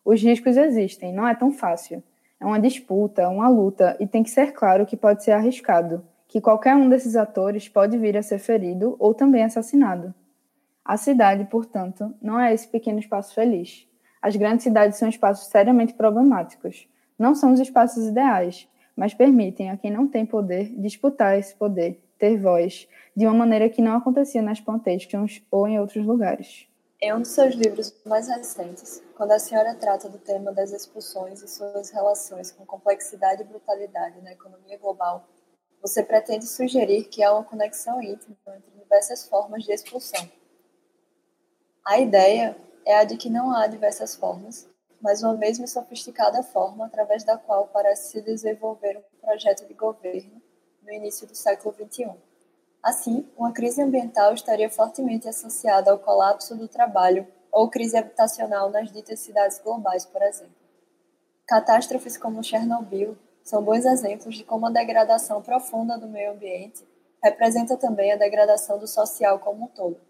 [0.03, 2.03] Os riscos existem, não é tão fácil.
[2.40, 6.40] É uma disputa, uma luta, e tem que ser claro que pode ser arriscado, que
[6.40, 10.14] qualquer um desses atores pode vir a ser ferido ou também assassinado.
[10.83, 13.87] A cidade, portanto, não é esse pequeno espaço feliz.
[14.22, 16.88] As grandes cidades são espaços seriamente problemáticos.
[17.18, 22.00] Não são os espaços ideais, mas permitem a quem não tem poder disputar esse poder,
[22.18, 26.70] ter voz, de uma maneira que não acontecia nas plantations ou em outros lugares.
[27.03, 31.40] Em um dos seus livros mais recentes, quando a senhora trata do tema das expulsões
[31.40, 35.26] e suas relações com complexidade e brutalidade na economia global,
[35.80, 40.30] você pretende sugerir que há uma conexão íntima entre diversas formas de expulsão.
[41.86, 44.68] A ideia é a de que não há diversas formas,
[45.01, 49.72] mas uma mesma e sofisticada forma através da qual parece se desenvolver um projeto de
[49.72, 50.42] governo
[50.82, 52.30] no início do século XXI.
[52.83, 58.91] Assim, uma crise ambiental estaria fortemente associada ao colapso do trabalho ou crise habitacional nas
[58.91, 60.55] ditas cidades globais, por exemplo.
[61.47, 66.87] Catástrofes como Chernobyl são bons exemplos de como a degradação profunda do meio ambiente
[67.22, 70.01] representa também a degradação do social como um todo.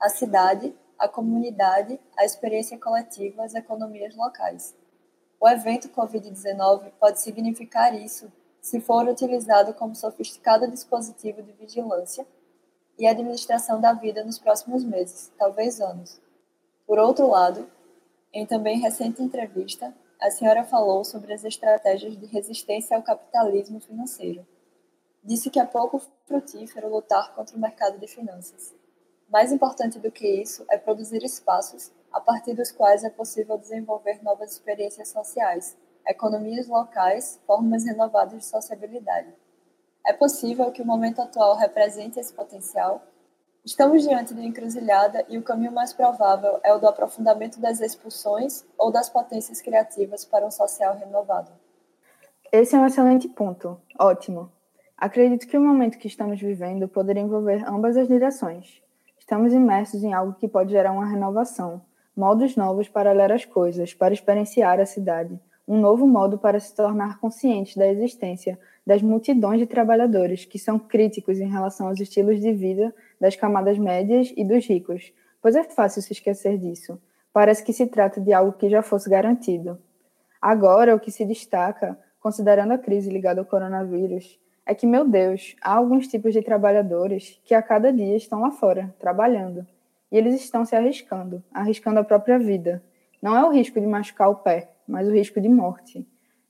[0.00, 4.74] A cidade, a comunidade, a experiência coletiva, as economias locais.
[5.38, 8.32] O evento Covid-19 pode significar isso
[8.64, 12.26] se for utilizado como sofisticado dispositivo de vigilância
[12.98, 16.18] e administração da vida nos próximos meses, talvez anos.
[16.86, 17.68] Por outro lado,
[18.32, 24.46] em também recente entrevista, a senhora falou sobre as estratégias de resistência ao capitalismo financeiro.
[25.22, 28.74] Disse que é pouco frutífero lutar contra o mercado de finanças.
[29.28, 34.22] Mais importante do que isso é produzir espaços a partir dos quais é possível desenvolver
[34.22, 35.76] novas experiências sociais,
[36.06, 39.28] economias locais, formas renovadas de sociabilidade.
[40.06, 43.02] É possível que o momento atual represente esse potencial?
[43.64, 47.80] Estamos diante de uma encruzilhada e o caminho mais provável é o do aprofundamento das
[47.80, 51.50] expulsões ou das potências criativas para um social renovado.
[52.52, 53.80] Esse é um excelente ponto.
[53.98, 54.52] Ótimo.
[54.96, 58.82] Acredito que o momento que estamos vivendo poderia envolver ambas as direções.
[59.18, 61.80] Estamos imersos em algo que pode gerar uma renovação,
[62.14, 66.74] modos novos para ler as coisas, para experienciar a cidade, um novo modo para se
[66.74, 72.40] tornar conscientes da existência das multidões de trabalhadores que são críticos em relação aos estilos
[72.40, 77.00] de vida das camadas médias e dos ricos, pois é fácil se esquecer disso.
[77.32, 79.78] Parece que se trata de algo que já fosse garantido.
[80.40, 85.56] Agora, o que se destaca, considerando a crise ligada ao coronavírus, é que, meu Deus,
[85.62, 89.66] há alguns tipos de trabalhadores que a cada dia estão lá fora, trabalhando.
[90.12, 92.82] E eles estão se arriscando, arriscando a própria vida.
[93.20, 96.06] Não é o risco de machucar o pé, mas o risco de morte.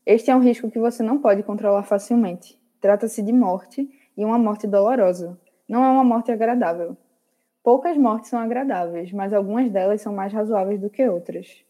[0.07, 2.61] Este é um risco que você não pode controlar facilmente.
[2.81, 5.39] Trata-se de morte e uma morte dolorosa.
[5.69, 6.97] Não é uma morte agradável.
[7.63, 11.65] Poucas mortes são agradáveis, mas algumas delas são mais razoáveis do que outras.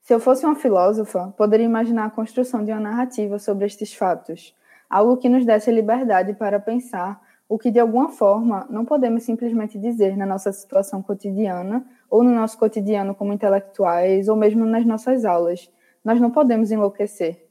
[0.00, 4.56] Se eu fosse uma filósofa, poderia imaginar a construção de uma narrativa sobre estes fatos,
[4.88, 9.22] algo que nos desse a liberdade para pensar o que, de alguma forma, não podemos
[9.22, 14.84] simplesmente dizer na nossa situação cotidiana ou no nosso cotidiano como intelectuais, ou mesmo nas
[14.84, 15.70] nossas aulas.
[16.04, 17.46] Nós não podemos enlouquecer.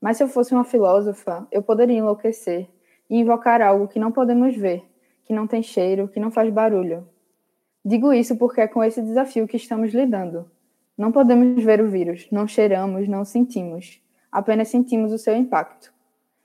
[0.00, 2.68] Mas se eu fosse uma filósofa, eu poderia enlouquecer
[3.10, 4.84] e invocar algo que não podemos ver,
[5.24, 7.08] que não tem cheiro, que não faz barulho.
[7.84, 10.48] Digo isso porque é com esse desafio que estamos lidando.
[10.96, 15.92] Não podemos ver o vírus, não cheiramos, não sentimos, apenas sentimos o seu impacto.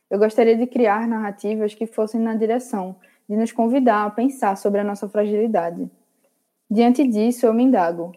[0.09, 2.95] Eu gostaria de criar narrativas que fossem na direção
[3.27, 5.89] de nos convidar a pensar sobre a nossa fragilidade
[6.69, 8.11] Diante disso, eu me indago: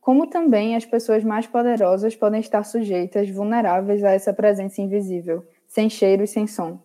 [0.00, 5.88] como também as pessoas mais poderosas podem estar sujeitas, vulneráveis a essa presença invisível, sem
[5.88, 6.80] cheiro e sem som?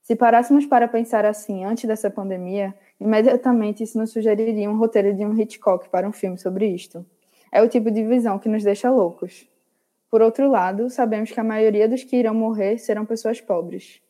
[0.00, 5.24] Se parássemos para pensar assim antes dessa pandemia, imediatamente isso nos sugeriria um roteiro de
[5.24, 7.04] um Hitchcock para um filme sobre isto.
[7.52, 9.46] É o tipo de visão que nos deixa loucos.
[10.10, 14.00] Por outro lado, sabemos que a maioria dos que irão morrer serão pessoas pobres.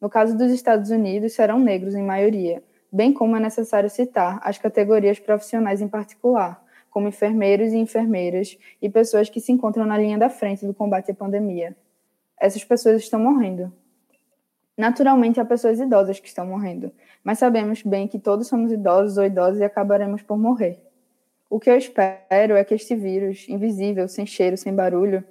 [0.00, 2.62] No caso dos Estados Unidos, serão negros em maioria,
[2.92, 8.88] bem como é necessário citar as categorias profissionais em particular, como enfermeiros e enfermeiras e
[8.88, 11.76] pessoas que se encontram na linha da frente do combate à pandemia.
[12.38, 13.72] Essas pessoas estão morrendo.
[14.76, 16.90] Naturalmente, há pessoas idosas que estão morrendo,
[17.22, 20.82] mas sabemos bem que todos somos idosos ou idosas e acabaremos por morrer.
[21.48, 25.22] O que eu espero é que este vírus, invisível, sem cheiro, sem barulho,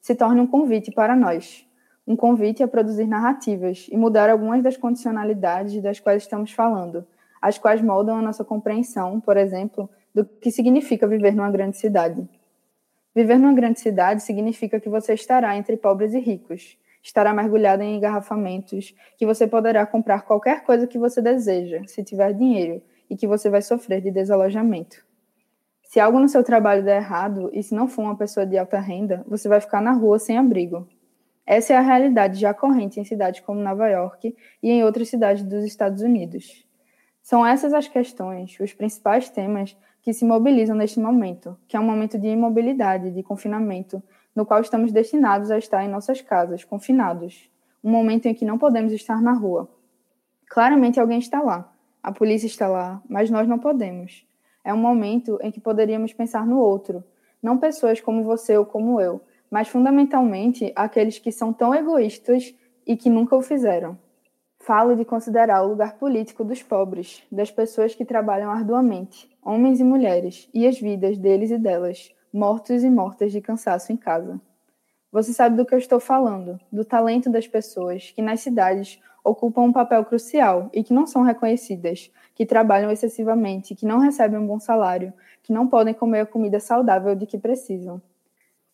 [0.00, 1.67] se torne um convite para nós,
[2.08, 7.06] um convite a produzir narrativas e mudar algumas das condicionalidades das quais estamos falando,
[7.40, 12.26] as quais moldam a nossa compreensão, por exemplo, do que significa viver numa grande cidade.
[13.14, 17.96] Viver numa grande cidade significa que você estará entre pobres e ricos, estará mergulhado em
[17.96, 22.80] engarrafamentos, que você poderá comprar qualquer coisa que você deseja, se tiver dinheiro,
[23.10, 25.04] e que você vai sofrer de desalojamento.
[25.82, 28.78] Se algo no seu trabalho der errado, e se não for uma pessoa de alta
[28.78, 30.88] renda, você vai ficar na rua sem abrigo,
[31.50, 35.42] essa é a realidade já corrente em cidades como Nova York e em outras cidades
[35.42, 36.62] dos Estados Unidos.
[37.22, 41.86] São essas as questões, os principais temas que se mobilizam neste momento, que é um
[41.86, 44.02] momento de imobilidade, de confinamento,
[44.36, 47.48] no qual estamos destinados a estar em nossas casas, confinados.
[47.82, 49.70] Um momento em que não podemos estar na rua.
[50.50, 51.72] Claramente alguém está lá,
[52.02, 54.22] a polícia está lá, mas nós não podemos.
[54.62, 57.02] É um momento em que poderíamos pensar no outro,
[57.42, 62.54] não pessoas como você ou como eu, mas fundamentalmente aqueles que são tão egoístas
[62.86, 63.98] e que nunca o fizeram.
[64.60, 69.84] Falo de considerar o lugar político dos pobres, das pessoas que trabalham arduamente, homens e
[69.84, 74.40] mulheres, e as vidas deles e delas, mortos e mortas de cansaço em casa.
[75.10, 79.62] Você sabe do que eu estou falando, do talento das pessoas que nas cidades ocupam
[79.62, 84.46] um papel crucial e que não são reconhecidas, que trabalham excessivamente, que não recebem um
[84.46, 88.02] bom salário, que não podem comer a comida saudável de que precisam.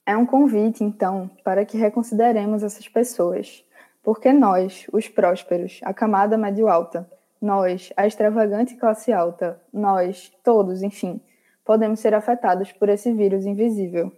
[0.07, 3.65] É um convite, então, para que reconsideremos essas pessoas.
[4.03, 11.23] Porque nós, os prósperos, a camada médio-alta, nós, a extravagante classe alta, nós, todos, enfim,
[11.65, 14.13] podemos ser afetados por esse vírus invisível.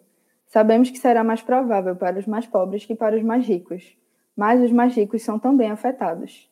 [0.48, 3.96] Sabemos que será mais provável para os mais pobres que para os mais ricos,
[4.36, 6.50] mas os mais ricos são também afetados.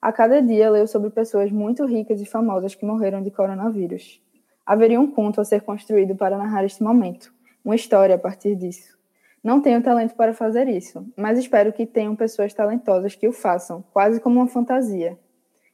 [0.00, 4.22] A cada dia leio sobre pessoas muito ricas e famosas que morreram de coronavírus.
[4.64, 7.32] Haveria um conto a ser construído para narrar este momento,
[7.66, 8.96] uma história a partir disso.
[9.42, 13.84] Não tenho talento para fazer isso, mas espero que tenham pessoas talentosas que o façam,
[13.92, 15.18] quase como uma fantasia.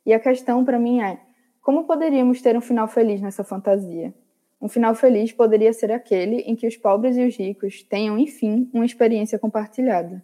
[0.05, 1.21] E a questão para mim é:
[1.61, 4.13] como poderíamos ter um final feliz nessa fantasia?
[4.61, 8.71] Um final feliz poderia ser aquele em que os pobres e os ricos tenham, enfim,
[8.73, 10.23] uma experiência compartilhada.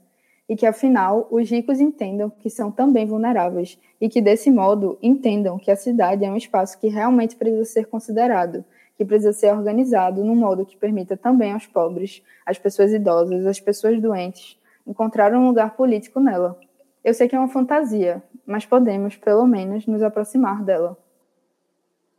[0.49, 5.59] E que, afinal, os ricos entendam que são também vulneráveis e que, desse modo, entendam
[5.59, 8.65] que a cidade é um espaço que realmente precisa ser considerado,
[8.99, 13.61] que precisa ser organizado num modo que permita também aos pobres, às pessoas idosas, às
[13.61, 16.59] pessoas doentes, encontrar um lugar político nela.
[17.05, 20.99] Eu sei que é uma fantasia, mas podemos, pelo menos, nos aproximar dela.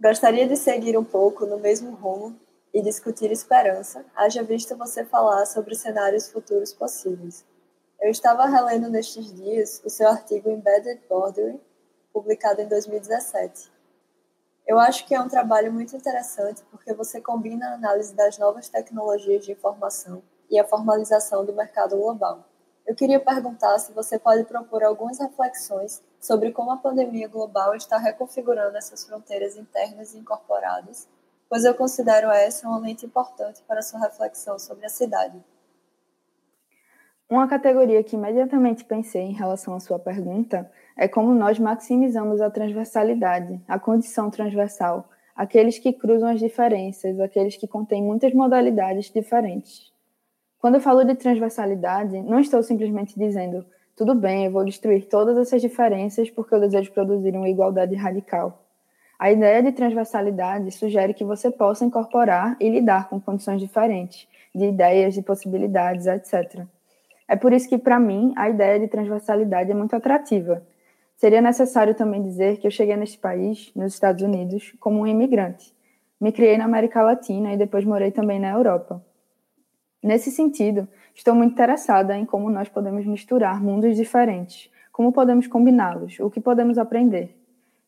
[0.02, 2.34] Gostaria de seguir um pouco no mesmo rumo
[2.74, 7.44] e discutir esperança, haja visto você falar sobre cenários futuros possíveis.
[8.00, 11.60] Eu estava relendo nestes dias o seu artigo Embedded Bordering,
[12.14, 13.70] publicado em 2017.
[14.70, 18.70] Eu acho que é um trabalho muito interessante porque você combina a análise das novas
[18.70, 22.46] tecnologias de informação e a formalização do mercado global.
[22.86, 27.98] Eu queria perguntar se você pode propor algumas reflexões sobre como a pandemia global está
[27.98, 31.10] reconfigurando essas fronteiras internas e incorporadas,
[31.50, 35.44] pois eu considero essa uma lente importante para sua reflexão sobre a cidade.
[37.28, 40.72] Uma categoria que imediatamente pensei em relação à sua pergunta
[41.02, 47.56] é como nós maximizamos a transversalidade, a condição transversal, aqueles que cruzam as diferenças, aqueles
[47.56, 49.94] que contêm muitas modalidades diferentes.
[50.60, 55.38] Quando eu falo de transversalidade, não estou simplesmente dizendo, tudo bem, eu vou destruir todas
[55.38, 58.62] essas diferenças porque eu desejo produzir uma igualdade radical.
[59.18, 64.66] A ideia de transversalidade sugere que você possa incorporar e lidar com condições diferentes, de
[64.66, 66.66] ideias, de possibilidades, etc.
[67.26, 70.62] É por isso que, para mim, a ideia de transversalidade é muito atrativa.
[71.20, 75.76] Seria necessário também dizer que eu cheguei neste país, nos Estados Unidos, como um imigrante.
[76.18, 79.06] Me criei na América Latina e depois morei também na Europa.
[80.02, 86.22] Nesse sentido, estou muito interessada em como nós podemos misturar mundos diferentes, como podemos combiná-los,
[86.22, 87.38] o que podemos aprender.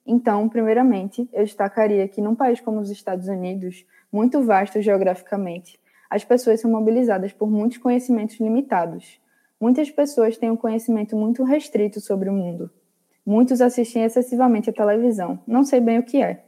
[0.06, 5.80] Então, primeiramente, eu destacaria que num país como os Estados Unidos, muito vasto geograficamente,
[6.10, 9.22] as pessoas são mobilizadas por muitos conhecimentos limitados.
[9.58, 12.70] Muitas pessoas têm um conhecimento muito restrito sobre o mundo.
[13.26, 16.44] Muitos assistem excessivamente à televisão, não sei bem o que é.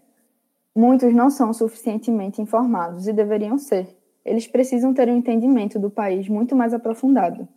[0.75, 3.95] Muitos não são suficientemente informados e deveriam ser
[4.25, 7.47] eles precisam ter um entendimento do país muito mais aprofundado.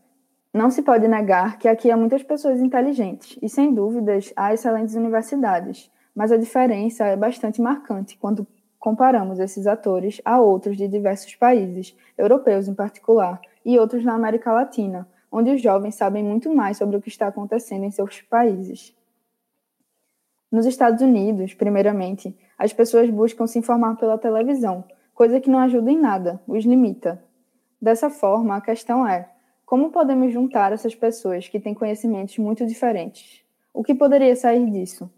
[0.53, 4.95] Não se pode negar que aqui há muitas pessoas inteligentes e, sem dúvidas, há excelentes
[4.95, 8.47] universidades, mas a diferença é bastante marcante quando
[8.79, 14.53] comparamos esses atores a outros de diversos países, europeus em particular, e outros na América
[14.53, 18.95] Latina, onde os jovens sabem muito mais sobre o que está acontecendo em seus países.
[20.51, 25.91] Nos Estados Unidos, primeiramente, as pessoas buscam se informar pela televisão, coisa que não ajuda
[25.91, 27.23] em nada, os limita.
[27.83, 29.29] Dessa forma, a questão é:
[29.65, 33.45] como podemos juntar essas pessoas que têm conhecimentos muito diferentes?
[33.75, 35.11] O que poderia sair disso?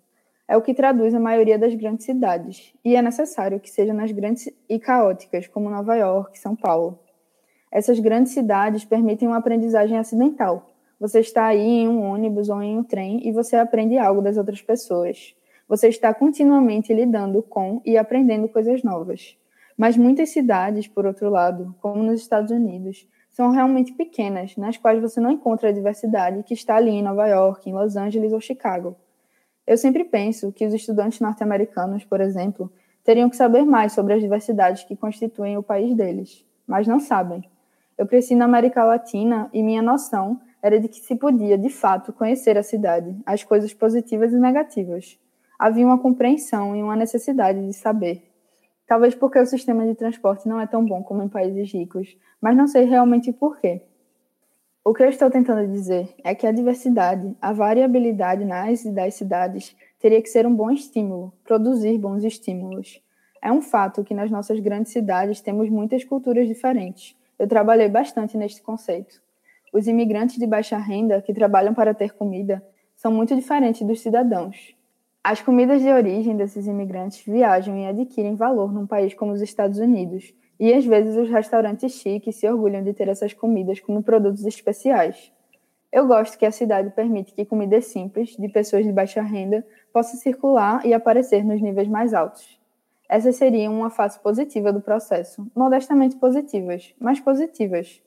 [0.48, 4.10] É o que traduz a maioria das grandes cidades, e é necessário que seja nas
[4.10, 6.98] grandes e caóticas, como Nova York São Paulo.
[7.70, 10.70] Essas grandes cidades permitem uma aprendizagem acidental.
[11.00, 14.36] Você está aí em um ônibus ou em um trem e você aprende algo das
[14.36, 15.34] outras pessoas.
[15.68, 19.36] Você está continuamente lidando com e aprendendo coisas novas.
[19.76, 25.00] Mas muitas cidades, por outro lado, como nos Estados Unidos, são realmente pequenas, nas quais
[25.00, 28.40] você não encontra a diversidade que está ali em Nova York, em Los Angeles ou
[28.40, 28.96] Chicago.
[29.64, 32.72] Eu sempre penso que os estudantes norte-americanos, por exemplo,
[33.04, 37.48] teriam que saber mais sobre as diversidades que constituem o país deles, mas não sabem.
[37.96, 42.12] Eu cresci na América Latina e minha noção era de que se podia, de fato,
[42.12, 45.18] conhecer a cidade, as coisas positivas e negativas.
[45.58, 48.22] Havia uma compreensão e uma necessidade de saber.
[48.86, 52.56] Talvez porque o sistema de transporte não é tão bom como em países ricos, mas
[52.56, 53.82] não sei realmente por quê.
[54.84, 59.14] O que eu estou tentando dizer é que a diversidade, a variabilidade nas e das
[59.14, 63.02] cidades teria que ser um bom estímulo, produzir bons estímulos.
[63.42, 67.14] É um fato que nas nossas grandes cidades temos muitas culturas diferentes.
[67.38, 69.20] Eu trabalhei bastante neste conceito.
[69.72, 72.62] Os imigrantes de baixa renda que trabalham para ter comida
[72.96, 74.74] são muito diferentes dos cidadãos.
[75.22, 79.78] As comidas de origem desses imigrantes viajam e adquirem valor num país como os Estados
[79.78, 84.44] Unidos, e às vezes os restaurantes chiques se orgulham de ter essas comidas como produtos
[84.44, 85.32] especiais.
[85.92, 90.18] Eu gosto que a cidade permite que comidas simples, de pessoas de baixa renda, possam
[90.18, 92.58] circular e aparecer nos níveis mais altos.
[93.08, 98.02] Essas seriam uma face positiva do processo, modestamente positivas, mas positivas.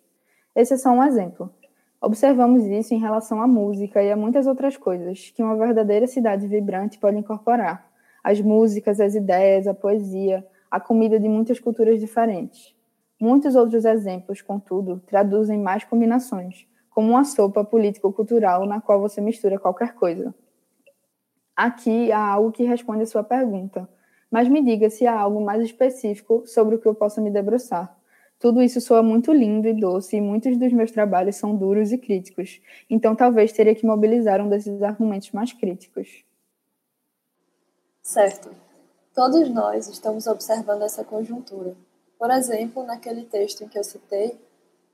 [0.55, 1.53] Esse é só um exemplo.
[2.01, 6.47] Observamos isso em relação à música e a muitas outras coisas que uma verdadeira cidade
[6.47, 7.89] vibrante pode incorporar:
[8.23, 12.75] as músicas, as ideias, a poesia, a comida de muitas culturas diferentes.
[13.19, 19.59] Muitos outros exemplos, contudo, traduzem mais combinações, como uma sopa político-cultural na qual você mistura
[19.59, 20.33] qualquer coisa.
[21.55, 23.87] Aqui há algo que responde a sua pergunta
[24.31, 27.93] mas me diga se há algo mais específico sobre o que eu possa me debruçar.
[28.41, 31.97] Tudo isso soa muito lindo e doce, e muitos dos meus trabalhos são duros e
[31.99, 36.25] críticos, então talvez teria que mobilizar um desses argumentos mais críticos.
[38.01, 38.49] Certo.
[39.13, 41.75] Todos nós estamos observando essa conjuntura.
[42.17, 44.35] Por exemplo, naquele texto em que eu citei,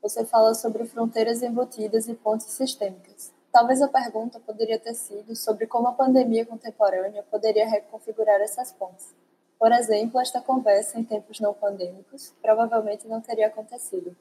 [0.02, 3.32] você fala sobre fronteiras embutidas e pontes sistêmicas.
[3.50, 9.14] Talvez a pergunta poderia ter sido sobre como a pandemia contemporânea poderia reconfigurar essas pontes.
[9.58, 14.14] Por exemplo, esta conversa em tempos não pandêmicos provavelmente não teria acontecido.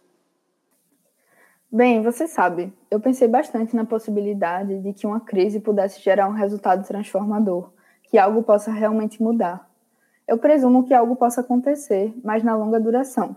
[1.71, 6.33] Bem, você sabe, eu pensei bastante na possibilidade de que uma crise pudesse gerar um
[6.33, 7.71] resultado transformador,
[8.03, 9.69] que algo possa realmente mudar.
[10.27, 13.35] Eu presumo que algo possa acontecer, mas na longa duração.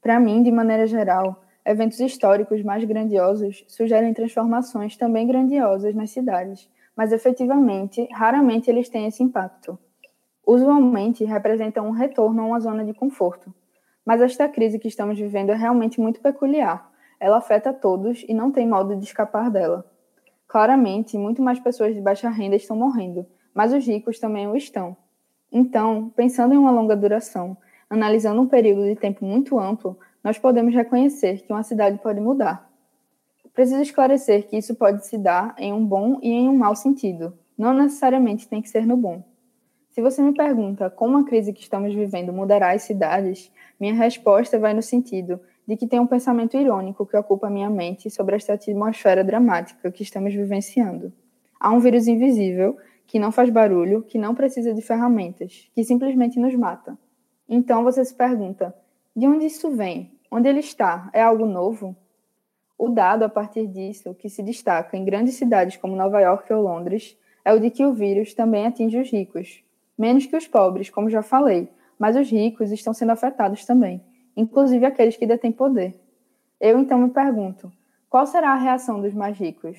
[0.00, 6.68] Para mim, de maneira geral, eventos históricos mais grandiosos sugerem transformações também grandiosas nas cidades,
[6.96, 9.78] mas efetivamente, raramente eles têm esse impacto
[10.48, 13.52] usualmente representam um retorno a uma zona de conforto.
[14.02, 16.90] Mas esta crise que estamos vivendo é realmente muito peculiar.
[17.20, 19.84] Ela afeta todos e não tem modo de escapar dela.
[20.46, 24.96] Claramente, muito mais pessoas de baixa renda estão morrendo, mas os ricos também o estão.
[25.52, 27.54] Então, pensando em uma longa duração,
[27.90, 32.70] analisando um período de tempo muito amplo, nós podemos reconhecer que uma cidade pode mudar.
[33.52, 37.36] Preciso esclarecer que isso pode se dar em um bom e em um mau sentido.
[37.56, 39.22] Não necessariamente tem que ser no bom.
[39.98, 44.56] Se você me pergunta como a crise que estamos vivendo mudará as cidades, minha resposta
[44.56, 48.52] vai no sentido de que tem um pensamento irônico que ocupa minha mente sobre esta
[48.52, 51.12] atmosfera dramática que estamos vivenciando.
[51.58, 52.76] Há um vírus invisível
[53.08, 56.96] que não faz barulho, que não precisa de ferramentas, que simplesmente nos mata.
[57.48, 58.72] Então você se pergunta:
[59.16, 60.12] de onde isso vem?
[60.30, 61.10] Onde ele está?
[61.12, 61.96] É algo novo?
[62.78, 66.62] O dado a partir disso, que se destaca em grandes cidades como Nova York ou
[66.62, 69.64] Londres, é o de que o vírus também atinge os ricos,
[69.98, 71.68] menos que os pobres, como já falei,
[71.98, 74.00] mas os ricos estão sendo afetados também,
[74.36, 75.98] inclusive aqueles que detêm poder.
[76.60, 77.72] Eu então me pergunto:
[78.08, 79.76] qual será a reação dos mais ricos?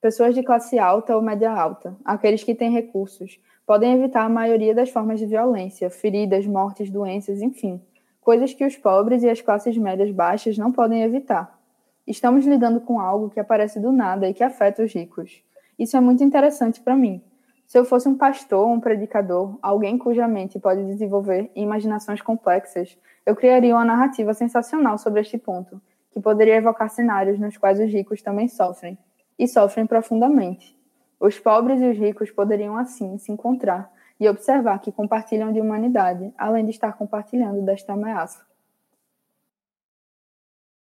[0.00, 4.74] Pessoas de classe alta ou média alta, aqueles que têm recursos, podem evitar a maioria
[4.74, 7.82] das formas de violência, feridas, mortes, doenças, enfim,
[8.20, 11.58] coisas que os pobres e as classes médias baixas não podem evitar.
[12.06, 15.42] Estamos lidando com algo que aparece do nada e que afeta os ricos.
[15.78, 17.22] Isso é muito interessante para mim,
[17.68, 22.96] se eu fosse um pastor, um predicador, alguém cuja mente pode desenvolver imaginações complexas,
[23.26, 25.78] eu criaria uma narrativa sensacional sobre este ponto,
[26.10, 28.96] que poderia evocar cenários nos quais os ricos também sofrem,
[29.38, 30.74] e sofrem profundamente.
[31.20, 36.32] Os pobres e os ricos poderiam, assim, se encontrar e observar que compartilham de humanidade,
[36.38, 38.40] além de estar compartilhando desta ameaça.